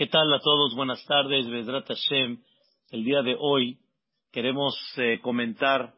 ¿Qué 0.00 0.06
tal 0.06 0.32
a 0.32 0.40
todos? 0.40 0.74
Buenas 0.74 1.04
tardes, 1.04 1.46
Bedrat 1.46 1.86
Hashem. 1.86 2.38
El 2.90 3.04
día 3.04 3.20
de 3.20 3.36
hoy 3.38 3.80
queremos 4.32 4.74
eh, 4.96 5.20
comentar 5.20 5.92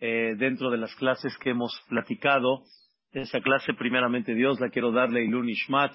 eh, 0.00 0.34
dentro 0.36 0.72
de 0.72 0.78
las 0.78 0.92
clases 0.96 1.38
que 1.38 1.50
hemos 1.50 1.72
platicado. 1.88 2.64
Esa 3.12 3.40
clase, 3.40 3.72
primeramente 3.74 4.34
Dios, 4.34 4.58
la 4.58 4.70
quiero 4.70 4.90
darle 4.90 5.22
Ilun 5.22 5.48
Ishmat, 5.48 5.92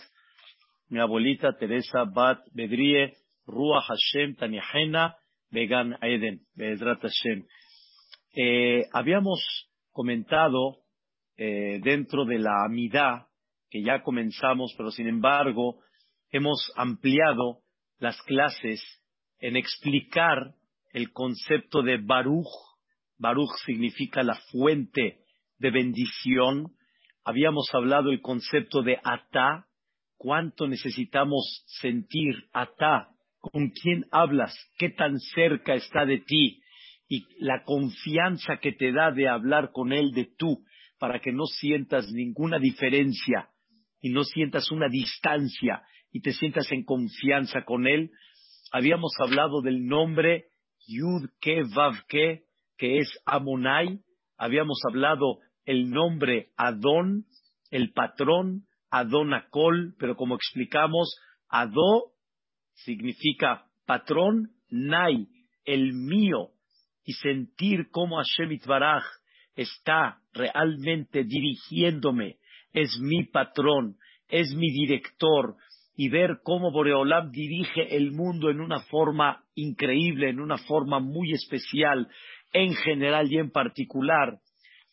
mi 0.87 1.01
abuelita 1.01 1.57
Teresa 1.57 2.05
Bat 2.05 2.39
Bedrie, 2.53 3.17
Ruach 3.45 3.87
Hashem 3.87 4.35
Taniahena, 4.37 5.17
Vegan 5.51 5.97
Eden, 6.01 6.39
Bedrat 6.55 7.01
Hashem. 7.01 7.45
Eh, 8.37 8.85
habíamos 8.93 9.69
comentado 9.91 10.77
dentro 11.35 12.23
de 12.23 12.39
la 12.39 12.63
amidad 12.65 13.27
que 13.69 13.83
ya 13.83 14.01
comenzamos, 14.01 14.73
pero 14.77 14.91
sin 14.91 15.09
embargo 15.09 15.81
hemos 16.31 16.71
ampliado 16.75 17.59
las 17.99 18.21
clases 18.23 18.81
en 19.39 19.55
explicar 19.55 20.55
el 20.91 21.11
concepto 21.11 21.81
de 21.81 21.97
Baruch. 21.97 22.47
Baruch 23.17 23.51
significa 23.65 24.23
la 24.23 24.35
fuente 24.51 25.19
de 25.57 25.71
bendición. 25.71 26.73
Habíamos 27.23 27.69
hablado 27.73 28.11
el 28.11 28.21
concepto 28.21 28.81
de 28.81 28.97
Atá. 29.03 29.65
¿Cuánto 30.17 30.67
necesitamos 30.67 31.63
sentir 31.81 32.49
Atá? 32.53 33.09
¿Con 33.39 33.69
quién 33.69 34.05
hablas? 34.11 34.53
¿Qué 34.77 34.89
tan 34.89 35.17
cerca 35.19 35.75
está 35.75 36.05
de 36.05 36.19
ti? 36.19 36.61
Y 37.07 37.25
la 37.39 37.63
confianza 37.63 38.57
que 38.57 38.73
te 38.73 38.91
da 38.91 39.11
de 39.11 39.27
hablar 39.27 39.71
con 39.71 39.93
él 39.93 40.11
de 40.11 40.25
tú, 40.37 40.63
para 40.99 41.19
que 41.19 41.31
no 41.31 41.45
sientas 41.45 42.11
ninguna 42.11 42.59
diferencia 42.59 43.49
y 44.01 44.09
no 44.09 44.23
sientas 44.23 44.69
una 44.71 44.89
distancia 44.89 45.81
y 46.11 46.21
te 46.21 46.33
sientas 46.33 46.71
en 46.71 46.83
confianza 46.83 47.63
con 47.65 47.87
él. 47.87 48.11
Habíamos 48.71 49.13
hablado 49.19 49.61
del 49.61 49.85
nombre 49.85 50.45
Yud 50.87 51.29
Ke 51.39 51.63
Vav 51.75 52.05
Ke, 52.07 52.43
que 52.77 52.97
es 52.97 53.09
Amonai. 53.25 53.99
Habíamos 54.37 54.79
hablado 54.89 55.39
el 55.65 55.89
nombre 55.89 56.49
Adón, 56.57 57.25
el 57.71 57.91
patrón, 57.91 58.65
Adón 58.89 59.33
Akol, 59.33 59.95
pero 59.99 60.15
como 60.15 60.35
explicamos, 60.35 61.15
Adó 61.47 62.13
significa 62.73 63.65
patrón, 63.85 64.51
Nai, 64.69 65.27
el 65.65 65.93
mío, 65.93 66.51
y 67.03 67.13
sentir 67.13 67.89
cómo 67.91 68.17
Hashem 68.17 68.51
Itbaraj 68.51 69.03
está 69.55 70.21
realmente 70.33 71.23
dirigiéndome, 71.23 72.37
es 72.71 72.99
mi 72.99 73.25
patrón, 73.25 73.97
es 74.27 74.53
mi 74.55 74.71
director, 74.71 75.55
y 76.01 76.07
ver 76.07 76.39
cómo 76.43 76.71
Boreolam 76.71 77.29
dirige 77.29 77.93
el 77.97 78.13
mundo 78.13 78.49
en 78.49 78.61
una 78.61 78.79
forma 78.83 79.43
increíble, 79.53 80.29
en 80.29 80.39
una 80.39 80.57
forma 80.57 81.01
muy 81.01 81.33
especial, 81.33 82.07
en 82.53 82.73
general 82.73 83.29
y 83.29 83.37
en 83.37 83.51
particular. 83.51 84.39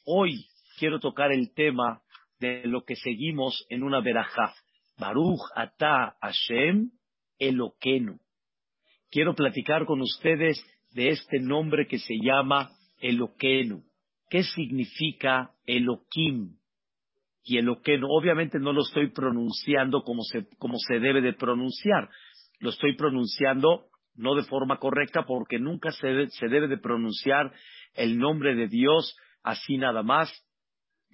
Hoy 0.05 0.47
quiero 0.81 0.99
tocar 0.99 1.31
el 1.31 1.55
tema 1.55 2.03
de 2.41 2.67
lo 2.67 2.83
que 2.83 2.97
seguimos 2.97 3.67
en 3.69 3.85
una 3.85 4.01
verajá. 4.01 4.53
Baruch 4.99 5.43
Ata 5.55 6.17
Hashem 6.21 6.91
Eloquenu. 7.39 8.19
Quiero 9.09 9.37
platicar 9.37 9.87
con 9.87 10.01
ustedes 10.01 10.61
de 10.91 11.11
este 11.11 11.39
nombre 11.39 11.87
que 11.87 12.01
se 12.01 12.15
llama 12.21 12.73
Eloquenu. 12.99 13.85
¿Qué 14.29 14.43
significa 14.43 15.53
Eloquim? 15.67 16.57
Y 17.47 17.59
el 17.59 17.67
no, 17.67 18.09
obviamente 18.11 18.59
no 18.59 18.73
lo 18.73 18.83
estoy 18.83 19.13
pronunciando 19.13 20.03
como 20.03 20.25
se, 20.25 20.49
como 20.59 20.79
se 20.79 20.99
debe 20.99 21.21
de 21.21 21.33
pronunciar, 21.33 22.11
lo 22.59 22.71
estoy 22.71 22.97
pronunciando 22.97 23.87
no 24.17 24.35
de 24.35 24.43
forma 24.43 24.79
correcta 24.79 25.25
porque 25.25 25.61
nunca 25.61 25.93
se, 25.93 26.27
se 26.31 26.49
debe 26.49 26.67
de 26.67 26.79
pronunciar 26.79 27.53
el 27.95 28.19
nombre 28.19 28.57
de 28.57 28.67
Dios 28.67 29.17
así 29.45 29.77
nada 29.77 30.03
más 30.03 30.29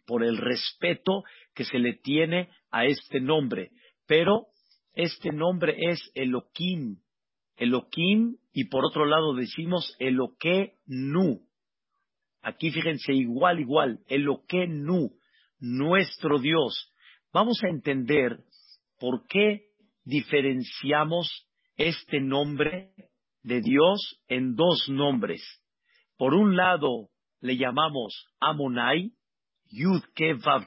por 0.07 0.25
el 0.25 0.39
respeto 0.39 1.23
que 1.55 1.65
se 1.65 1.79
le 1.79 1.95
tiene 1.95 2.49
a 2.71 2.87
este 2.87 3.21
nombre. 3.21 3.71
Pero 4.07 4.47
este 4.95 5.33
nombre 5.33 5.77
es 5.91 6.01
Elohim, 6.15 6.97
Elohim 7.57 8.37
y 8.55 8.69
por 8.69 8.87
otro 8.87 9.05
lado 9.05 9.35
decimos 9.35 9.97
nu. 10.87 11.41
Aquí 12.41 12.71
fíjense 12.71 13.13
igual, 13.13 13.61
igual, 13.61 14.01
nu 14.69 15.22
nuestro 15.63 16.41
Dios. 16.41 16.93
Vamos 17.33 17.63
a 17.63 17.69
entender 17.69 18.41
por 18.99 19.27
qué 19.29 19.69
diferenciamos 20.05 21.47
este 21.77 22.21
nombre 22.21 22.93
de 23.43 23.61
Dios 23.61 24.21
en 24.29 24.57
dos 24.57 24.89
nombres. 24.89 25.41
Por 26.19 26.35
un 26.35 26.57
lado 26.57 27.09
le 27.41 27.57
llamamos 27.57 28.27
Amonai, 28.41 29.13
Yud 29.71 30.03
Ke 30.15 30.35
Vav 30.35 30.67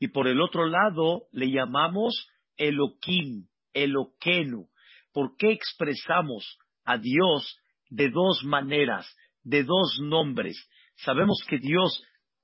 y 0.00 0.08
por 0.08 0.26
el 0.26 0.40
otro 0.40 0.66
lado 0.66 1.26
le 1.30 1.50
llamamos 1.50 2.28
Elohim, 2.56 3.46
Eloquenu. 3.74 4.68
¿Por 5.12 5.36
qué 5.36 5.52
expresamos 5.52 6.58
a 6.84 6.96
Dios 6.96 7.58
de 7.90 8.08
dos 8.08 8.42
maneras, 8.44 9.06
de 9.42 9.64
dos 9.64 9.98
nombres? 10.00 10.56
Sabemos 10.96 11.42
que 11.46 11.58
Dios 11.58 12.02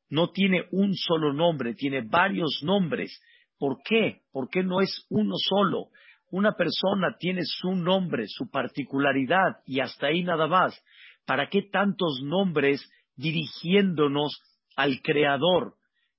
no 0.08 0.30
tiene 0.30 0.64
un 0.70 0.94
solo 0.94 1.32
nombre, 1.32 1.74
tiene 1.74 2.02
varios 2.02 2.60
nombres. 2.62 3.20
¿Por 3.58 3.78
qué? 3.84 4.22
¿Por 4.32 4.48
qué 4.48 4.62
no 4.62 4.80
es 4.80 5.06
uno 5.08 5.34
solo? 5.36 5.88
Una 6.30 6.52
persona 6.52 7.16
tiene 7.18 7.42
su 7.44 7.74
nombre, 7.74 8.24
su 8.26 8.50
particularidad 8.50 9.60
y 9.66 9.80
hasta 9.80 10.08
ahí 10.08 10.24
nada 10.24 10.46
más. 10.46 10.78
¿Para 11.26 11.48
qué 11.48 11.62
tantos 11.62 12.20
nombres 12.22 12.88
dirigiéndonos 13.16 14.40
al 14.76 15.00
Creador? 15.02 15.74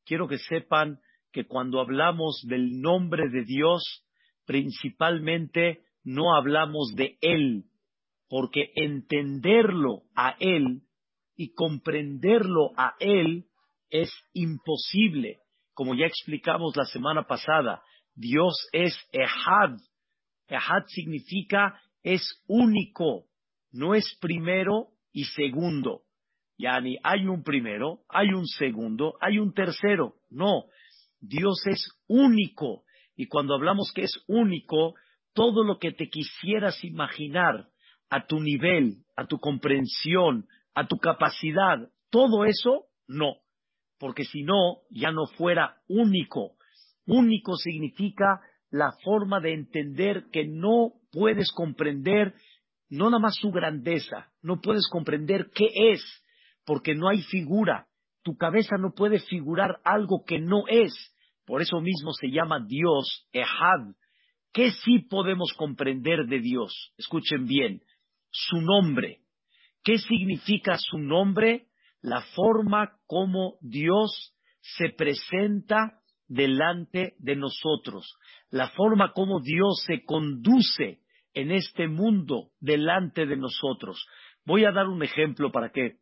Quiero 0.06 0.28
que 0.28 0.38
sepan 0.38 1.00
que 1.32 1.46
cuando 1.46 1.82
hablamos 1.82 2.44
del 2.48 2.80
nombre 2.80 3.30
de 3.30 3.44
Dios, 3.44 4.06
principalmente 4.46 5.82
no 6.04 6.36
hablamos 6.36 6.94
de 6.96 7.18
Él, 7.22 7.66
porque 8.30 8.72
entenderlo 8.76 10.04
a 10.16 10.36
Él 10.40 10.84
y 11.36 11.54
comprenderlo 11.54 12.72
a 12.78 12.96
Él 13.00 13.46
es 14.02 14.12
imposible. 14.34 15.40
Como 15.74 15.96
ya 15.96 16.06
explicamos 16.06 16.76
la 16.76 16.86
semana 16.86 17.24
pasada, 17.24 17.82
Dios 18.14 18.68
es 18.72 18.98
Ehad. 19.12 19.78
Ehad 20.48 20.86
significa 20.88 21.80
es 22.04 22.44
único, 22.48 23.26
no 23.72 23.96
es 23.96 24.18
primero 24.22 24.90
y 25.12 25.26
segundo. 25.26 26.04
Yani 26.58 26.98
hay 27.04 27.26
un 27.28 27.44
primero, 27.44 28.02
hay 28.10 28.30
un 28.30 28.46
segundo, 28.46 29.16
hay 29.20 29.40
un 29.40 29.54
tercero. 29.54 30.16
No, 30.30 30.66
Dios 31.20 31.66
es 31.66 31.90
único. 32.08 32.84
Y 33.16 33.28
cuando 33.28 33.56
hablamos 33.56 33.92
que 33.94 34.04
es 34.04 34.24
único, 34.28 34.94
todo 35.34 35.64
lo 35.64 35.80
que 35.80 35.92
te 35.92 36.10
quisieras 36.10 36.84
imaginar 36.84 37.68
a 38.10 38.26
tu 38.26 38.40
nivel, 38.40 39.04
a 39.18 39.26
tu 39.26 39.40
comprensión, 39.40 40.48
a 40.74 40.88
tu 40.88 40.98
capacidad, 40.98 41.90
todo 42.10 42.46
eso, 42.46 42.86
no 43.08 43.45
porque 44.00 44.24
si 44.24 44.44
no, 44.44 44.80
ya 44.90 45.12
no 45.12 45.28
fuera 45.38 45.78
único. 45.88 46.54
Único 47.06 47.56
significa 47.56 48.42
la 48.70 48.92
forma 49.04 49.40
de 49.40 49.54
entender 49.54 50.26
que 50.32 50.46
no 50.46 50.94
puedes 51.12 51.52
comprender 51.52 52.34
no 52.90 53.06
nada 53.06 53.20
más 53.20 53.36
su 53.36 53.52
grandeza, 53.52 54.32
no 54.42 54.62
puedes 54.62 54.88
comprender 54.90 55.50
qué 55.54 55.68
es, 55.92 56.02
porque 56.66 56.96
no 56.96 57.10
hay 57.10 57.22
figura. 57.24 57.88
Tu 58.24 58.36
cabeza 58.38 58.78
no 58.78 58.94
puede 58.94 59.20
figurar 59.20 59.80
algo 59.84 60.24
que 60.26 60.40
no 60.40 60.64
es. 60.68 60.94
Por 61.46 61.62
eso 61.62 61.80
mismo 61.80 62.12
se 62.14 62.30
llama 62.30 62.66
Dios, 62.66 63.28
Ehad. 63.34 63.94
¿Qué 64.52 64.72
sí 64.72 65.00
podemos 65.00 65.54
comprender 65.58 66.26
de 66.28 66.40
Dios? 66.40 66.94
Escuchen 66.98 67.46
bien, 67.46 67.82
su 68.32 68.62
nombre. 68.62 69.20
¿Qué 69.84 69.98
significa 69.98 70.78
su 70.78 70.98
nombre? 70.98 71.68
La 72.06 72.22
forma 72.36 73.00
como 73.08 73.58
Dios 73.62 74.36
se 74.62 74.90
presenta 74.90 76.02
delante 76.28 77.16
de 77.18 77.36
nosotros, 77.36 78.16
la 78.52 78.70
forma 78.70 79.12
como 79.12 79.42
Dios 79.42 79.84
se 79.88 80.04
conduce 80.06 81.00
en 81.34 81.52
este 81.52 81.88
mundo 81.88 82.52
delante 82.60 83.26
de 83.26 83.38
nosotros. 83.38 84.06
Voy 84.46 84.66
a 84.66 84.72
dar 84.72 84.88
un 84.88 85.02
ejemplo 85.02 85.52
para 85.52 85.72
que 85.72 85.98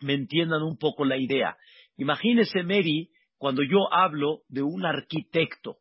me 0.00 0.14
entiendan 0.14 0.62
un 0.62 0.78
poco 0.78 1.04
la 1.04 1.18
idea. 1.18 1.58
Imagínese, 1.98 2.62
Mary, 2.62 3.10
cuando 3.36 3.62
yo 3.62 3.92
hablo 3.92 4.40
de 4.48 4.62
un 4.62 4.86
arquitecto. 4.86 5.76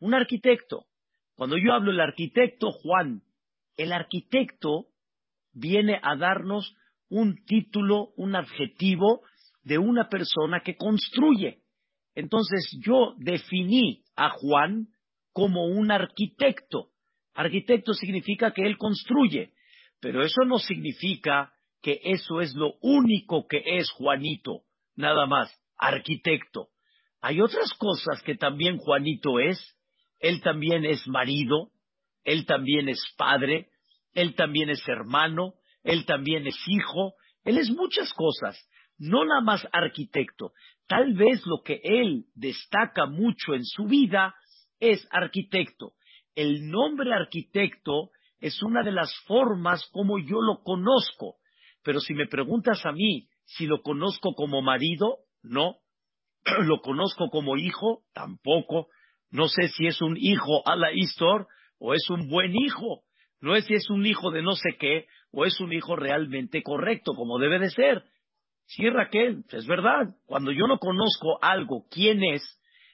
Un 0.00 0.14
arquitecto. 0.14 0.86
Cuando 1.36 1.58
yo 1.58 1.72
hablo 1.72 1.92
del 1.92 2.00
arquitecto 2.00 2.72
Juan, 2.72 3.22
el 3.76 3.92
arquitecto 3.92 4.88
viene 5.52 6.00
a 6.02 6.16
darnos 6.16 6.76
un 7.14 7.44
título, 7.44 8.08
un 8.16 8.34
adjetivo 8.34 9.22
de 9.62 9.78
una 9.78 10.08
persona 10.08 10.62
que 10.64 10.76
construye. 10.76 11.60
Entonces 12.16 12.76
yo 12.84 13.14
definí 13.18 14.02
a 14.16 14.30
Juan 14.30 14.88
como 15.32 15.66
un 15.66 15.92
arquitecto. 15.92 16.88
Arquitecto 17.32 17.94
significa 17.94 18.52
que 18.52 18.62
él 18.62 18.76
construye, 18.76 19.52
pero 20.00 20.24
eso 20.24 20.44
no 20.44 20.58
significa 20.58 21.52
que 21.80 22.00
eso 22.02 22.40
es 22.40 22.52
lo 22.56 22.74
único 22.80 23.46
que 23.46 23.62
es 23.64 23.92
Juanito, 23.92 24.62
nada 24.96 25.26
más, 25.26 25.56
arquitecto. 25.76 26.70
Hay 27.20 27.40
otras 27.40 27.72
cosas 27.74 28.22
que 28.24 28.34
también 28.34 28.78
Juanito 28.78 29.38
es. 29.38 29.76
Él 30.18 30.40
también 30.40 30.84
es 30.84 31.06
marido, 31.06 31.70
él 32.24 32.44
también 32.44 32.88
es 32.88 33.00
padre, 33.16 33.68
él 34.14 34.34
también 34.34 34.68
es 34.68 34.82
hermano, 34.88 35.54
él 35.84 36.04
también 36.06 36.46
es 36.46 36.56
hijo, 36.66 37.14
él 37.44 37.58
es 37.58 37.70
muchas 37.70 38.12
cosas, 38.14 38.58
no 38.98 39.24
nada 39.24 39.40
más 39.40 39.66
arquitecto. 39.72 40.52
Tal 40.86 41.14
vez 41.14 41.42
lo 41.46 41.62
que 41.64 41.80
él 41.82 42.26
destaca 42.34 43.06
mucho 43.06 43.54
en 43.54 43.64
su 43.64 43.84
vida 43.84 44.34
es 44.80 45.06
arquitecto. 45.10 45.92
El 46.34 46.68
nombre 46.68 47.12
arquitecto 47.12 48.10
es 48.40 48.62
una 48.62 48.82
de 48.82 48.92
las 48.92 49.14
formas 49.26 49.88
como 49.92 50.18
yo 50.18 50.40
lo 50.40 50.62
conozco. 50.62 51.36
Pero 51.82 52.00
si 52.00 52.14
me 52.14 52.26
preguntas 52.26 52.84
a 52.84 52.92
mí 52.92 53.28
si 53.44 53.66
lo 53.66 53.82
conozco 53.82 54.34
como 54.34 54.62
marido, 54.62 55.18
no. 55.42 55.76
¿Lo 56.64 56.80
conozco 56.80 57.28
como 57.30 57.56
hijo? 57.56 58.02
Tampoco. 58.12 58.88
No 59.30 59.48
sé 59.48 59.68
si 59.68 59.86
es 59.86 60.00
un 60.00 60.16
hijo 60.18 60.66
a 60.66 60.76
la 60.76 60.92
Istor 60.92 61.46
o 61.78 61.94
es 61.94 62.08
un 62.10 62.28
buen 62.28 62.54
hijo. 62.54 63.03
No 63.44 63.54
es 63.54 63.66
si 63.66 63.74
es 63.74 63.90
un 63.90 64.06
hijo 64.06 64.30
de 64.30 64.40
no 64.40 64.52
sé 64.52 64.70
qué 64.78 65.04
o 65.30 65.44
es 65.44 65.60
un 65.60 65.70
hijo 65.70 65.96
realmente 65.96 66.62
correcto, 66.62 67.12
como 67.12 67.38
debe 67.38 67.58
de 67.58 67.68
ser. 67.68 68.02
Sí, 68.64 68.88
Raquel, 68.88 69.44
es 69.52 69.66
verdad. 69.66 70.14
Cuando 70.24 70.50
yo 70.50 70.66
no 70.66 70.78
conozco 70.78 71.38
algo, 71.42 71.84
quién 71.90 72.24
es, 72.24 72.42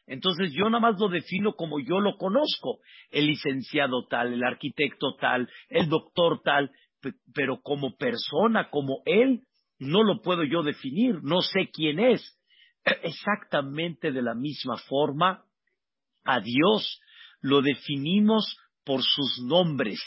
entonces 0.08 0.52
yo 0.52 0.64
nada 0.64 0.80
más 0.80 0.98
lo 0.98 1.08
defino 1.08 1.52
como 1.52 1.78
yo 1.78 2.00
lo 2.00 2.16
conozco. 2.16 2.80
El 3.12 3.28
licenciado 3.28 4.08
tal, 4.08 4.32
el 4.32 4.42
arquitecto 4.42 5.14
tal, 5.20 5.48
el 5.68 5.88
doctor 5.88 6.42
tal, 6.42 6.72
pero 7.32 7.60
como 7.62 7.96
persona, 7.96 8.70
como 8.70 9.02
él, 9.04 9.42
no 9.78 10.02
lo 10.02 10.20
puedo 10.20 10.42
yo 10.42 10.64
definir, 10.64 11.22
no 11.22 11.42
sé 11.42 11.70
quién 11.72 12.00
es. 12.00 12.40
Exactamente 13.04 14.10
de 14.10 14.22
la 14.22 14.34
misma 14.34 14.78
forma, 14.78 15.44
a 16.24 16.40
Dios 16.40 17.00
lo 17.40 17.62
definimos 17.62 18.56
por 18.84 19.00
sus 19.00 19.44
nombres, 19.44 20.00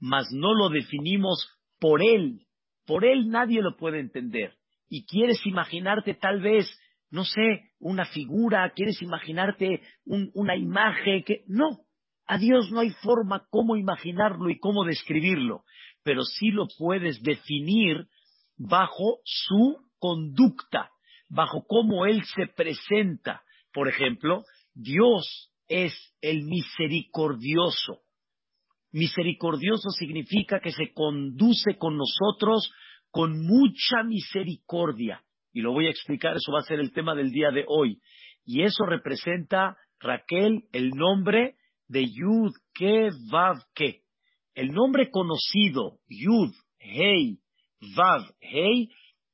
mas 0.00 0.28
no 0.32 0.54
lo 0.54 0.68
definimos 0.68 1.48
por 1.78 2.02
Él. 2.02 2.46
Por 2.86 3.04
Él 3.04 3.28
nadie 3.28 3.62
lo 3.62 3.76
puede 3.76 4.00
entender. 4.00 4.54
Y 4.88 5.04
quieres 5.04 5.44
imaginarte 5.46 6.14
tal 6.14 6.40
vez, 6.40 6.66
no 7.10 7.24
sé, 7.24 7.72
una 7.78 8.06
figura, 8.06 8.72
quieres 8.74 9.02
imaginarte 9.02 9.82
una 10.06 10.56
imagen 10.56 11.22
que... 11.24 11.44
No, 11.46 11.80
a 12.26 12.38
Dios 12.38 12.70
no 12.70 12.80
hay 12.80 12.90
forma 13.02 13.46
cómo 13.50 13.76
imaginarlo 13.76 14.50
y 14.50 14.58
cómo 14.58 14.84
describirlo, 14.84 15.64
pero 16.02 16.22
sí 16.24 16.50
lo 16.50 16.66
puedes 16.78 17.22
definir 17.22 18.06
bajo 18.56 19.20
su 19.24 19.78
conducta, 19.98 20.90
bajo 21.28 21.64
cómo 21.66 22.06
Él 22.06 22.22
se 22.36 22.46
presenta. 22.46 23.42
Por 23.72 23.88
ejemplo, 23.88 24.44
Dios 24.74 25.52
es 25.68 25.94
el 26.20 26.44
misericordioso. 26.44 28.02
Misericordioso 28.92 29.90
significa 29.90 30.60
que 30.60 30.72
se 30.72 30.92
conduce 30.92 31.76
con 31.76 31.96
nosotros 31.96 32.72
con 33.10 33.42
mucha 33.46 34.02
misericordia. 34.04 35.22
Y 35.52 35.60
lo 35.60 35.72
voy 35.72 35.86
a 35.86 35.90
explicar, 35.90 36.36
eso 36.36 36.52
va 36.52 36.60
a 36.60 36.68
ser 36.68 36.80
el 36.80 36.92
tema 36.92 37.14
del 37.14 37.30
día 37.30 37.50
de 37.50 37.64
hoy. 37.66 38.00
Y 38.44 38.62
eso 38.62 38.84
representa, 38.84 39.76
Raquel, 40.00 40.64
el 40.72 40.90
nombre 40.90 41.56
de 41.88 42.06
Yud 42.06 42.52
Ke 42.74 43.10
Vav 43.30 43.58
Ke. 43.74 44.02
El 44.54 44.72
nombre 44.72 45.10
conocido, 45.10 45.98
Yud 46.08 46.52
Hei 46.78 47.38
Vav 47.96 48.22
Hei, 48.40 48.90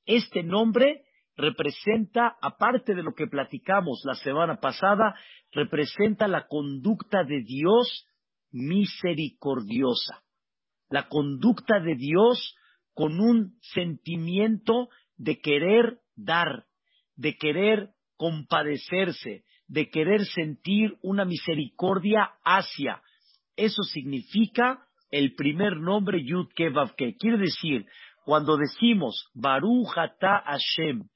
este 0.07 0.43
nombre 0.43 1.03
representa, 1.37 2.37
aparte 2.41 2.95
de 2.95 3.03
lo 3.03 3.15
que 3.15 3.27
platicamos 3.27 4.03
la 4.05 4.15
semana 4.15 4.61
pasada, 4.61 5.15
representa 5.53 6.29
la 6.29 6.47
conducta 6.47 7.25
de 7.25 7.43
Dios 7.43 8.07
misericordiosa. 8.55 10.23
La 10.89 11.09
conducta 11.09 11.81
de 11.81 11.97
Dios 11.97 12.55
con 12.95 13.21
un 13.21 13.59
sentimiento 13.61 14.89
de 15.17 15.41
querer 15.41 15.99
dar, 16.15 16.67
de 17.17 17.37
querer 17.37 17.91
compadecerse, 18.17 19.45
de 19.67 19.91
querer 19.91 20.25
sentir 20.27 20.97
una 21.03 21.25
misericordia 21.25 22.31
hacia. 22.45 23.03
Eso 23.57 23.83
significa 23.83 24.87
el 25.11 25.35
primer 25.35 25.77
nombre 25.77 26.25
Yud 26.25 26.49
Kevav 26.55 26.95
Quiere 26.95 27.39
decir, 27.39 27.87
cuando 28.25 28.57
decimos 28.57 29.29
Baruch 29.35 29.97
Ata 29.97 30.43
Hashem, 30.47 31.09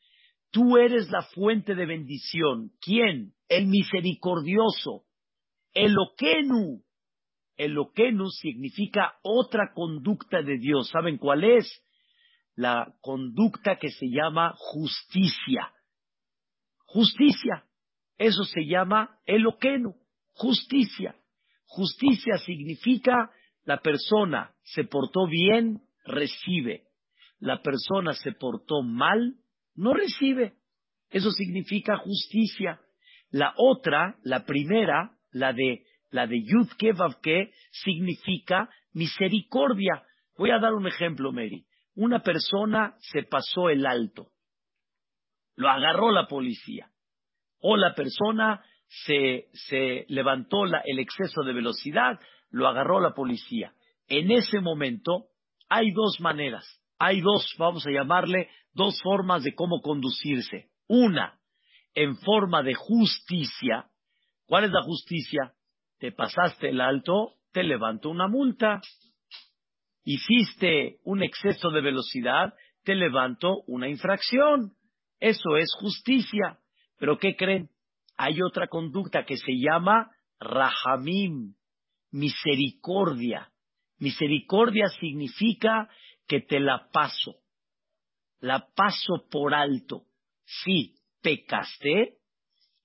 tú 0.50 0.76
eres 0.76 1.08
la 1.10 1.22
fuente 1.22 1.74
de 1.74 1.86
bendición. 1.86 2.72
¿Quién? 2.80 3.32
El 3.48 3.66
misericordioso. 3.66 5.04
Eloquenu. 5.72 6.82
Eloquenu 7.58 8.30
significa 8.30 9.18
otra 9.22 9.72
conducta 9.74 10.42
de 10.42 10.58
Dios. 10.58 10.88
¿Saben 10.88 11.18
cuál 11.18 11.44
es? 11.44 11.82
La 12.54 12.94
conducta 13.02 13.76
que 13.76 13.90
se 13.90 14.06
llama 14.06 14.54
justicia. 14.56 15.72
Justicia. 16.86 17.64
Eso 18.16 18.44
se 18.44 18.64
llama 18.64 19.18
Eloquenu. 19.26 19.94
Justicia. 20.32 21.14
Justicia 21.66 22.38
significa 22.38 23.30
la 23.64 23.78
persona 23.78 24.54
se 24.62 24.84
portó 24.84 25.26
bien, 25.26 25.82
recibe 26.04 26.88
la 27.40 27.62
persona 27.62 28.14
se 28.14 28.32
portó 28.32 28.82
mal, 28.82 29.36
no 29.74 29.94
recibe. 29.94 30.54
Eso 31.10 31.30
significa 31.30 31.96
justicia. 31.98 32.80
La 33.30 33.54
otra, 33.56 34.16
la 34.22 34.44
primera, 34.44 35.12
la 35.30 35.52
de 35.52 35.84
la 36.10 36.26
de 36.26 36.42
Yud 36.42 36.68
Kevavke, 36.78 37.52
significa 37.70 38.70
misericordia. 38.92 40.02
Voy 40.36 40.50
a 40.50 40.58
dar 40.58 40.74
un 40.74 40.86
ejemplo, 40.86 41.32
Mary. 41.32 41.66
Una 41.94 42.22
persona 42.22 42.94
se 42.98 43.24
pasó 43.24 43.70
el 43.70 43.84
alto, 43.84 44.28
lo 45.56 45.68
agarró 45.68 46.12
la 46.12 46.28
policía, 46.28 46.90
o 47.60 47.76
la 47.76 47.94
persona 47.94 48.64
se, 48.86 49.48
se 49.52 50.06
levantó 50.08 50.64
el 50.64 50.98
exceso 51.00 51.42
de 51.42 51.52
velocidad, 51.52 52.20
lo 52.50 52.68
agarró 52.68 53.00
la 53.00 53.14
policía. 53.14 53.74
En 54.06 54.30
ese 54.30 54.60
momento 54.60 55.26
hay 55.68 55.90
dos 55.90 56.20
maneras 56.20 56.78
hay 56.98 57.20
dos, 57.20 57.54
vamos 57.58 57.86
a 57.86 57.90
llamarle, 57.90 58.48
dos 58.74 59.00
formas 59.02 59.44
de 59.44 59.54
cómo 59.54 59.80
conducirse. 59.80 60.68
Una, 60.88 61.38
en 61.94 62.16
forma 62.16 62.62
de 62.62 62.74
justicia. 62.74 63.86
¿Cuál 64.46 64.64
es 64.64 64.70
la 64.70 64.82
justicia? 64.82 65.52
Te 65.98 66.12
pasaste 66.12 66.70
el 66.70 66.80
alto, 66.80 67.34
te 67.52 67.62
levanto 67.62 68.10
una 68.10 68.28
multa. 68.28 68.80
Hiciste 70.04 70.98
un 71.04 71.22
exceso 71.22 71.70
de 71.70 71.80
velocidad, 71.80 72.54
te 72.84 72.94
levanto 72.94 73.62
una 73.66 73.88
infracción. 73.88 74.74
Eso 75.20 75.56
es 75.56 75.68
justicia. 75.80 76.58
Pero 76.98 77.18
¿qué 77.18 77.36
creen? 77.36 77.70
Hay 78.16 78.40
otra 78.42 78.68
conducta 78.68 79.24
que 79.24 79.36
se 79.36 79.52
llama 79.58 80.10
rahamim, 80.40 81.54
misericordia. 82.10 83.50
Misericordia 83.98 84.88
significa 85.00 85.88
que 86.26 86.40
te 86.40 86.60
la 86.60 86.88
paso. 86.92 87.36
La 88.40 88.68
paso 88.74 89.26
por 89.30 89.54
alto. 89.54 90.04
Si 90.44 90.94
pecaste, 91.22 92.18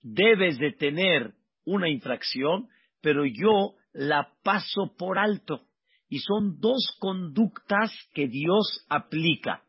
debes 0.02 0.58
de 0.58 0.72
tener 0.72 1.34
una 1.66 1.90
infracción, 1.90 2.68
pero 3.04 3.26
yo 3.26 3.76
la 3.92 4.30
paso 4.44 4.96
por 4.98 5.20
alto. 5.20 5.68
Y 6.08 6.20
son 6.20 6.60
dos 6.60 6.96
conductas 7.00 7.92
que 8.14 8.28
Dios 8.28 8.86
aplica, 8.88 9.64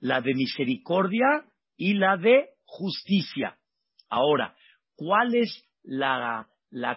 la 0.00 0.20
de 0.20 0.34
misericordia 0.34 1.44
y 1.76 1.94
la 1.94 2.16
de 2.16 2.48
justicia. 2.64 3.58
Ahora, 4.08 4.56
¿cuál 4.94 5.34
es 5.34 5.64
la, 5.82 6.48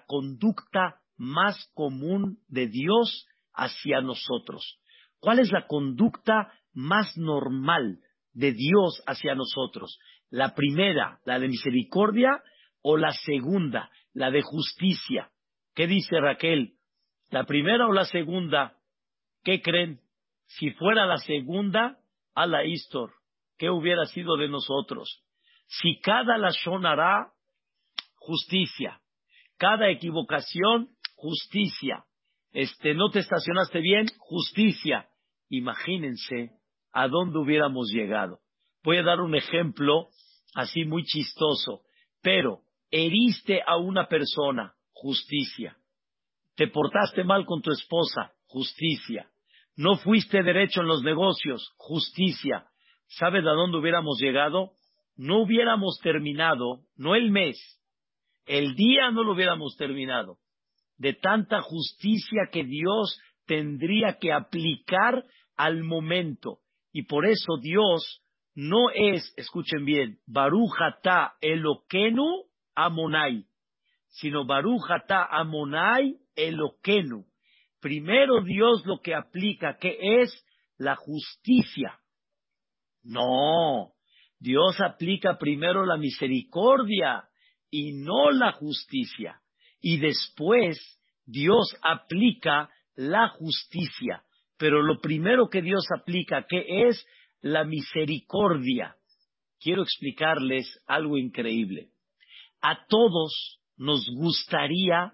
conducta 0.08 1.02
más 1.18 1.70
común 1.74 2.40
de 2.48 2.68
Dios 2.68 3.28
hacia 3.54 4.02
nosotros? 4.02 4.80
¿Cuál 5.20 5.40
es 5.40 5.52
la 5.52 5.68
conducta 5.68 6.54
más 6.74 7.18
normal 7.18 8.00
de 8.34 8.54
Dios 8.54 9.02
hacia 9.08 9.36
nosotros? 9.36 10.00
¿La 10.30 10.56
primera, 10.56 11.20
la 11.26 11.40
de 11.40 11.50
misericordia, 11.50 12.42
o 12.82 12.98
la 12.98 13.12
segunda, 13.12 13.90
la 14.14 14.32
de 14.32 14.42
justicia? 14.42 15.32
¿Qué 15.76 15.88
dice 15.88 16.20
Raquel? 16.20 16.74
¿La 17.30 17.44
primera 17.44 17.88
o 17.88 17.92
la 17.92 18.06
segunda? 18.06 18.78
¿Qué 19.44 19.62
creen? 19.62 20.00
Si 20.48 20.72
fuera 20.72 21.06
la 21.06 21.18
segunda, 21.18 22.00
a 22.34 22.48
la 22.48 22.66
Istor, 22.66 23.14
¿qué 23.58 23.70
hubiera 23.70 24.06
sido 24.06 24.38
de 24.38 24.48
nosotros? 24.48 25.24
Si 25.68 26.00
cada 26.00 26.38
la 26.38 26.52
justicia. 28.16 29.02
Cada 29.58 29.90
equivocación, 29.90 30.90
justicia. 31.16 32.06
este, 32.52 32.94
no 32.94 33.10
te 33.10 33.20
estacionaste 33.20 33.80
bien, 33.80 34.08
justicia. 34.18 35.10
Imagínense 35.50 36.52
a 36.92 37.08
dónde 37.08 37.40
hubiéramos 37.40 37.90
llegado. 37.92 38.40
Voy 38.84 38.98
a 38.98 39.04
dar 39.04 39.20
un 39.20 39.36
ejemplo 39.36 40.10
así 40.54 40.86
muy 40.86 41.04
chistoso, 41.04 41.82
pero 42.22 42.62
heriste 42.92 43.62
a 43.66 43.78
una 43.78 44.08
persona, 44.08 44.75
justicia. 44.96 45.78
Te 46.56 46.68
portaste 46.68 47.24
mal 47.24 47.46
con 47.46 47.62
tu 47.62 47.72
esposa, 47.72 48.32
justicia. 48.48 49.30
No 49.76 49.98
fuiste 49.98 50.42
derecho 50.42 50.82
en 50.82 50.88
los 50.88 51.04
negocios, 51.04 51.74
justicia. 51.76 52.66
¿Sabes 53.08 53.46
a 53.46 53.52
dónde 53.52 53.78
hubiéramos 53.78 54.18
llegado? 54.20 54.72
No 55.18 55.42
hubiéramos 55.42 56.00
terminado, 56.02 56.80
no 56.96 57.16
el 57.16 57.30
mes, 57.30 57.58
el 58.46 58.76
día 58.76 59.12
no 59.12 59.24
lo 59.24 59.34
hubiéramos 59.34 59.76
terminado, 59.78 60.38
de 60.98 61.14
tanta 61.14 61.62
justicia 61.62 62.50
que 62.52 62.64
Dios 62.64 63.20
tendría 63.46 64.18
que 64.20 64.34
aplicar 64.34 65.24
al 65.56 65.84
momento. 65.84 66.60
Y 66.92 67.04
por 67.04 67.26
eso 67.26 67.58
Dios 67.62 68.22
no 68.56 68.90
es, 68.94 69.34
escuchen 69.38 69.86
bien, 69.86 70.20
Barujata 70.26 71.36
Eloquenu 71.42 72.44
Amonai, 72.76 73.46
sino 74.16 74.46
Barujata 74.46 75.26
Amonai 75.26 76.16
Eloquenu. 76.36 77.26
Primero 77.82 78.42
Dios 78.42 78.86
lo 78.86 79.00
que 79.00 79.14
aplica, 79.14 79.78
que 79.78 79.98
es 80.22 80.46
la 80.78 80.96
justicia. 80.96 82.00
No, 83.04 83.94
Dios 84.40 84.80
aplica 84.82 85.38
primero 85.38 85.86
la 85.86 85.98
misericordia 85.98 87.28
y 87.70 87.94
no 87.94 88.32
la 88.32 88.54
justicia. 88.54 89.42
Y 89.82 89.98
después 89.98 90.78
Dios 91.26 91.76
aplica 91.82 92.70
la 92.96 93.28
justicia. 93.30 94.24
Pero 94.58 94.82
lo 94.82 95.02
primero 95.02 95.50
que 95.50 95.62
Dios 95.62 95.86
aplica, 95.92 96.46
que 96.48 96.88
es 96.88 97.06
la 97.42 97.66
misericordia. 97.66 98.96
Quiero 99.60 99.84
explicarles 99.84 100.82
algo 100.88 101.18
increíble. 101.18 101.90
A 102.62 102.86
todos 102.88 103.60
nos 103.78 104.08
gustaría 104.16 105.14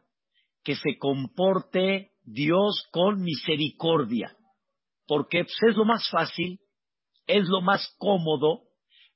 que 0.64 0.76
se 0.76 0.98
comporte 0.98 2.12
Dios 2.24 2.88
con 2.92 3.22
misericordia, 3.22 4.36
porque 5.08 5.44
pues, 5.44 5.58
es 5.70 5.76
lo 5.76 5.86
más 5.86 6.08
fácil, 6.10 6.60
es 7.26 7.48
lo 7.48 7.62
más 7.62 7.96
cómodo, 7.98 8.64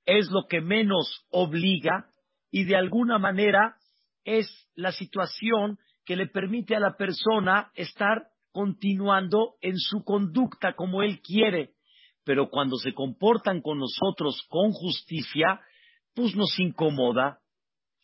es 0.06 0.30
lo 0.32 0.48
que 0.48 0.62
menos 0.62 1.26
obliga 1.30 2.10
y 2.52 2.64
de 2.64 2.76
alguna 2.76 3.20
manera 3.20 3.76
es 4.24 4.48
la 4.76 4.92
situación 4.92 5.78
que 6.06 6.16
le 6.16 6.28
permite 6.28 6.76
a 6.76 6.80
la 6.80 6.96
persona 6.96 7.72
estar 7.76 8.28
continuando 8.52 9.56
en 9.62 9.78
su 9.78 10.04
conducta 10.04 10.74
como 10.76 11.04
él 11.04 11.22
quiere. 11.22 11.74
Pero 12.24 12.50
cuando 12.50 12.78
se 12.78 12.94
comportan 12.94 13.62
con 13.62 13.80
nosotros 13.80 14.42
con 14.50 14.72
justicia, 14.72 15.60
pues 16.14 16.36
nos 16.36 16.58
incomoda. 16.60 17.40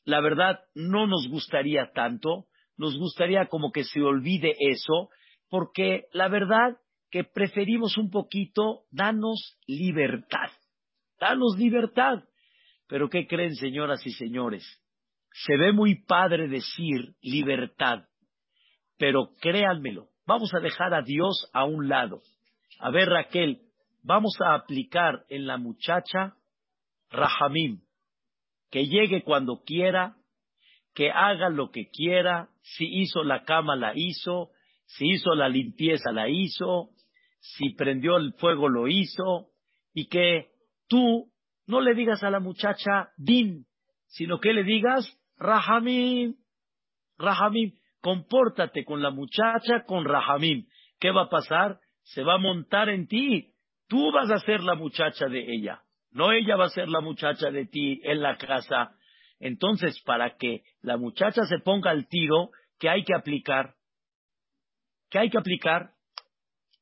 La 0.03 0.21
verdad, 0.21 0.59
no 0.73 1.07
nos 1.07 1.27
gustaría 1.29 1.91
tanto, 1.93 2.45
nos 2.77 2.97
gustaría 2.97 3.47
como 3.47 3.71
que 3.71 3.83
se 3.83 4.01
olvide 4.01 4.55
eso, 4.59 5.09
porque 5.49 6.05
la 6.13 6.27
verdad 6.27 6.77
que 7.11 7.23
preferimos 7.23 7.97
un 7.97 8.09
poquito 8.09 8.85
danos 8.89 9.59
libertad. 9.67 10.49
Danos 11.19 11.57
libertad. 11.57 12.23
Pero 12.87 13.09
¿qué 13.09 13.27
creen, 13.27 13.55
señoras 13.55 14.05
y 14.05 14.11
señores? 14.11 14.65
Se 15.33 15.55
ve 15.57 15.71
muy 15.71 16.03
padre 16.03 16.47
decir 16.47 17.15
libertad, 17.21 18.05
pero 18.97 19.31
créanmelo, 19.39 20.09
vamos 20.25 20.53
a 20.53 20.59
dejar 20.59 20.93
a 20.93 21.01
Dios 21.01 21.49
a 21.53 21.63
un 21.63 21.87
lado. 21.87 22.21
A 22.79 22.91
ver, 22.91 23.07
Raquel, 23.07 23.61
vamos 24.03 24.35
a 24.43 24.55
aplicar 24.55 25.23
en 25.29 25.47
la 25.47 25.57
muchacha 25.57 26.35
Rahamim, 27.09 27.81
que 28.71 28.87
llegue 28.87 29.23
cuando 29.23 29.61
quiera, 29.63 30.15
que 30.93 31.11
haga 31.11 31.49
lo 31.49 31.71
que 31.71 31.89
quiera, 31.89 32.49
si 32.61 32.85
hizo 32.85 33.23
la 33.23 33.43
cama 33.43 33.75
la 33.75 33.93
hizo, 33.95 34.49
si 34.85 35.09
hizo 35.11 35.35
la 35.35 35.49
limpieza 35.49 36.11
la 36.11 36.29
hizo, 36.29 36.89
si 37.39 37.73
prendió 37.75 38.17
el 38.17 38.33
fuego 38.33 38.69
lo 38.69 38.87
hizo, 38.87 39.49
y 39.93 40.07
que 40.07 40.49
tú 40.87 41.31
no 41.67 41.81
le 41.81 41.93
digas 41.93 42.23
a 42.23 42.29
la 42.29 42.39
muchacha 42.39 43.09
din, 43.17 43.65
sino 44.07 44.39
que 44.39 44.53
le 44.53 44.63
digas 44.63 45.05
rahamim, 45.37 46.35
rahamim, 47.17 47.73
compórtate 48.01 48.83
con 48.83 49.01
la 49.01 49.11
muchacha 49.11 49.83
con 49.85 50.05
rahamim. 50.05 50.65
¿Qué 50.99 51.11
va 51.11 51.23
a 51.23 51.29
pasar? 51.29 51.79
Se 52.03 52.23
va 52.23 52.35
a 52.35 52.39
montar 52.39 52.89
en 52.89 53.07
ti. 53.07 53.53
Tú 53.87 54.11
vas 54.11 54.29
a 54.31 54.39
ser 54.39 54.61
la 54.61 54.75
muchacha 54.75 55.27
de 55.27 55.53
ella, 55.53 55.81
no 56.11 56.31
ella 56.31 56.55
va 56.57 56.65
a 56.65 56.69
ser 56.69 56.89
la 56.89 57.01
muchacha 57.01 57.49
de 57.51 57.65
ti 57.65 58.01
en 58.03 58.21
la 58.21 58.37
casa. 58.37 58.95
Entonces, 59.39 59.99
para 60.01 60.37
que 60.37 60.63
la 60.81 60.97
muchacha 60.97 61.45
se 61.45 61.59
ponga 61.59 61.91
al 61.91 62.07
tiro, 62.07 62.51
¿qué 62.79 62.89
hay 62.89 63.03
que 63.03 63.15
aplicar? 63.15 63.75
¿Qué 65.09 65.19
hay 65.19 65.29
que 65.29 65.37
aplicar? 65.37 65.91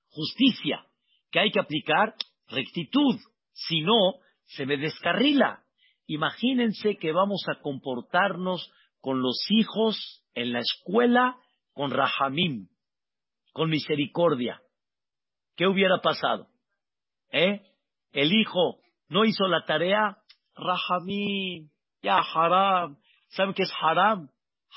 Justicia. 0.09 0.86
¿Qué 1.31 1.39
hay 1.39 1.51
que 1.51 1.59
aplicar? 1.59 2.15
Rectitud. 2.48 3.17
Si 3.53 3.81
no, 3.81 4.15
se 4.45 4.65
me 4.65 4.77
descarrila. 4.77 5.63
Imagínense 6.07 6.98
que 6.98 7.12
vamos 7.12 7.43
a 7.48 7.62
comportarnos 7.62 8.71
con 9.00 9.21
los 9.21 9.45
hijos 9.50 10.24
en 10.33 10.53
la 10.53 10.59
escuela 10.59 11.38
con 11.74 11.91
rahamim, 11.91 12.67
con 13.53 13.69
misericordia. 13.69 14.62
¿Qué 15.55 15.67
hubiera 15.67 16.01
pasado? 16.01 16.48
¿Eh? 17.31 17.62
El 18.12 18.33
hijo 18.33 18.78
no 19.09 19.25
hizo 19.25 19.47
la 19.47 19.65
tarea, 19.65 20.17
rahamim, 20.55 21.69
ya 22.01 22.19
haram. 22.19 22.97
¿Saben 23.29 23.53
qué 23.53 23.63
es 23.63 23.73
haram? 23.81 24.29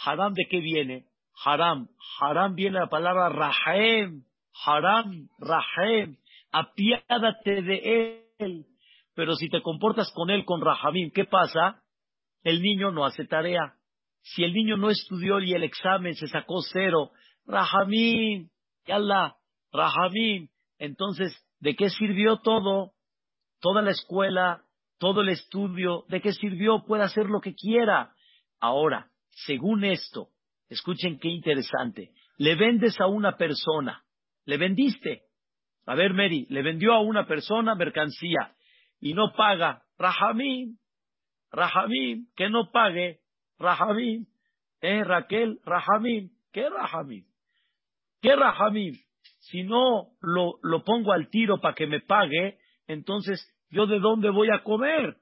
Haram 0.05 0.33
de 0.35 0.47
qué 0.51 0.61
viene? 0.61 1.07
Haram. 1.45 1.89
Haram 2.21 2.55
viene 2.55 2.81
la 2.81 2.89
palabra 2.89 3.29
rahem. 3.29 4.25
Haram, 4.65 5.29
rahem. 5.39 6.17
Apiádate 6.51 7.63
de 7.63 8.27
él. 8.39 8.67
Pero 9.15 9.35
si 9.35 9.49
te 9.49 9.63
comportas 9.63 10.11
con 10.15 10.31
él 10.31 10.45
con 10.45 10.61
Rahamim, 10.61 11.11
¿qué 11.11 11.25
pasa? 11.25 11.83
El 12.43 12.63
niño 12.63 12.91
no 12.91 13.05
hace 13.05 13.27
tarea. 13.27 13.75
Si 14.23 14.45
el 14.45 14.53
niño 14.53 14.77
no 14.77 14.91
estudió 14.91 15.41
y 15.41 15.53
el 15.53 15.65
examen 15.65 16.15
se 16.15 16.29
sacó 16.29 16.61
cero, 16.73 17.11
Rahamim, 17.47 18.49
Allah, 18.87 19.37
Rahamim. 19.73 20.49
Entonces, 20.79 21.37
¿de 21.61 21.75
qué 21.75 21.91
sirvió 21.91 22.39
todo? 22.39 22.93
Toda 23.63 23.81
la 23.81 23.93
escuela, 23.93 24.65
todo 24.99 25.21
el 25.21 25.29
estudio, 25.29 26.05
¿de 26.09 26.21
qué 26.21 26.33
sirvió? 26.33 26.83
Puede 26.85 27.05
hacer 27.05 27.27
lo 27.27 27.41
que 27.41 27.55
quiera. 27.55 28.13
Ahora, 28.59 29.09
según 29.31 29.85
esto, 29.85 30.31
escuchen 30.69 31.21
qué 31.21 31.29
interesante, 31.29 32.11
le 32.39 32.57
vendes 32.57 33.01
a 33.01 33.07
una 33.07 33.37
persona, 33.37 34.03
le 34.47 34.57
vendiste. 34.57 35.23
A 35.87 35.95
ver, 35.95 36.13
Mary, 36.13 36.45
le 36.51 36.63
vendió 36.63 36.93
a 36.93 37.03
una 37.03 37.25
persona 37.29 37.77
mercancía 37.77 38.53
y 38.99 39.15
no 39.15 39.33
paga, 39.33 39.85
Rahamim, 39.97 40.77
Rahamim, 41.53 42.27
que 42.35 42.51
no 42.51 42.73
pague, 42.73 43.21
Rahamim, 43.61 44.27
eh, 44.81 45.05
Raquel, 45.05 45.61
Rahamim, 45.65 46.31
¿qué 46.53 46.69
Rahamim? 46.69 47.25
¿Qué 48.21 48.35
Rahamim? 48.35 48.97
Si 49.39 49.63
no 49.63 50.09
lo, 50.21 50.59
lo 50.63 50.83
pongo 50.83 51.13
al 51.13 51.29
tiro 51.29 51.61
para 51.61 51.77
que 51.77 51.87
me 51.87 52.01
pague, 52.01 52.59
entonces, 52.87 53.47
¿yo 53.71 53.87
de 53.87 54.01
dónde 54.01 54.31
voy 54.31 54.49
a 54.51 54.63
comer? 54.63 55.17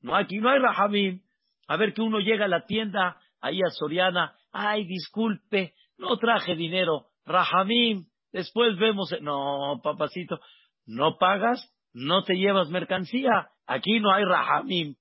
No, 0.00 0.14
aquí 0.14 0.38
no 0.38 0.50
hay 0.50 0.58
Rahamim. 0.58 1.22
A 1.66 1.76
ver 1.76 1.94
que 1.94 2.02
uno 2.02 2.18
llega 2.20 2.44
a 2.44 2.48
la 2.48 2.66
tienda, 2.66 3.18
ahí 3.40 3.60
a 3.62 3.70
Soriana, 3.70 4.36
ay, 4.52 4.84
disculpe, 4.84 5.74
no 5.96 6.18
traje 6.18 6.54
dinero, 6.56 7.06
Rahamim, 7.24 8.06
después 8.32 8.76
vemos, 8.78 9.14
no, 9.22 9.80
papacito, 9.82 10.40
no 10.86 11.16
pagas, 11.18 11.72
no 11.92 12.24
te 12.24 12.34
llevas 12.34 12.68
mercancía, 12.68 13.48
aquí 13.66 14.00
no 14.00 14.12
hay 14.12 14.24
rahamim. 14.24 14.96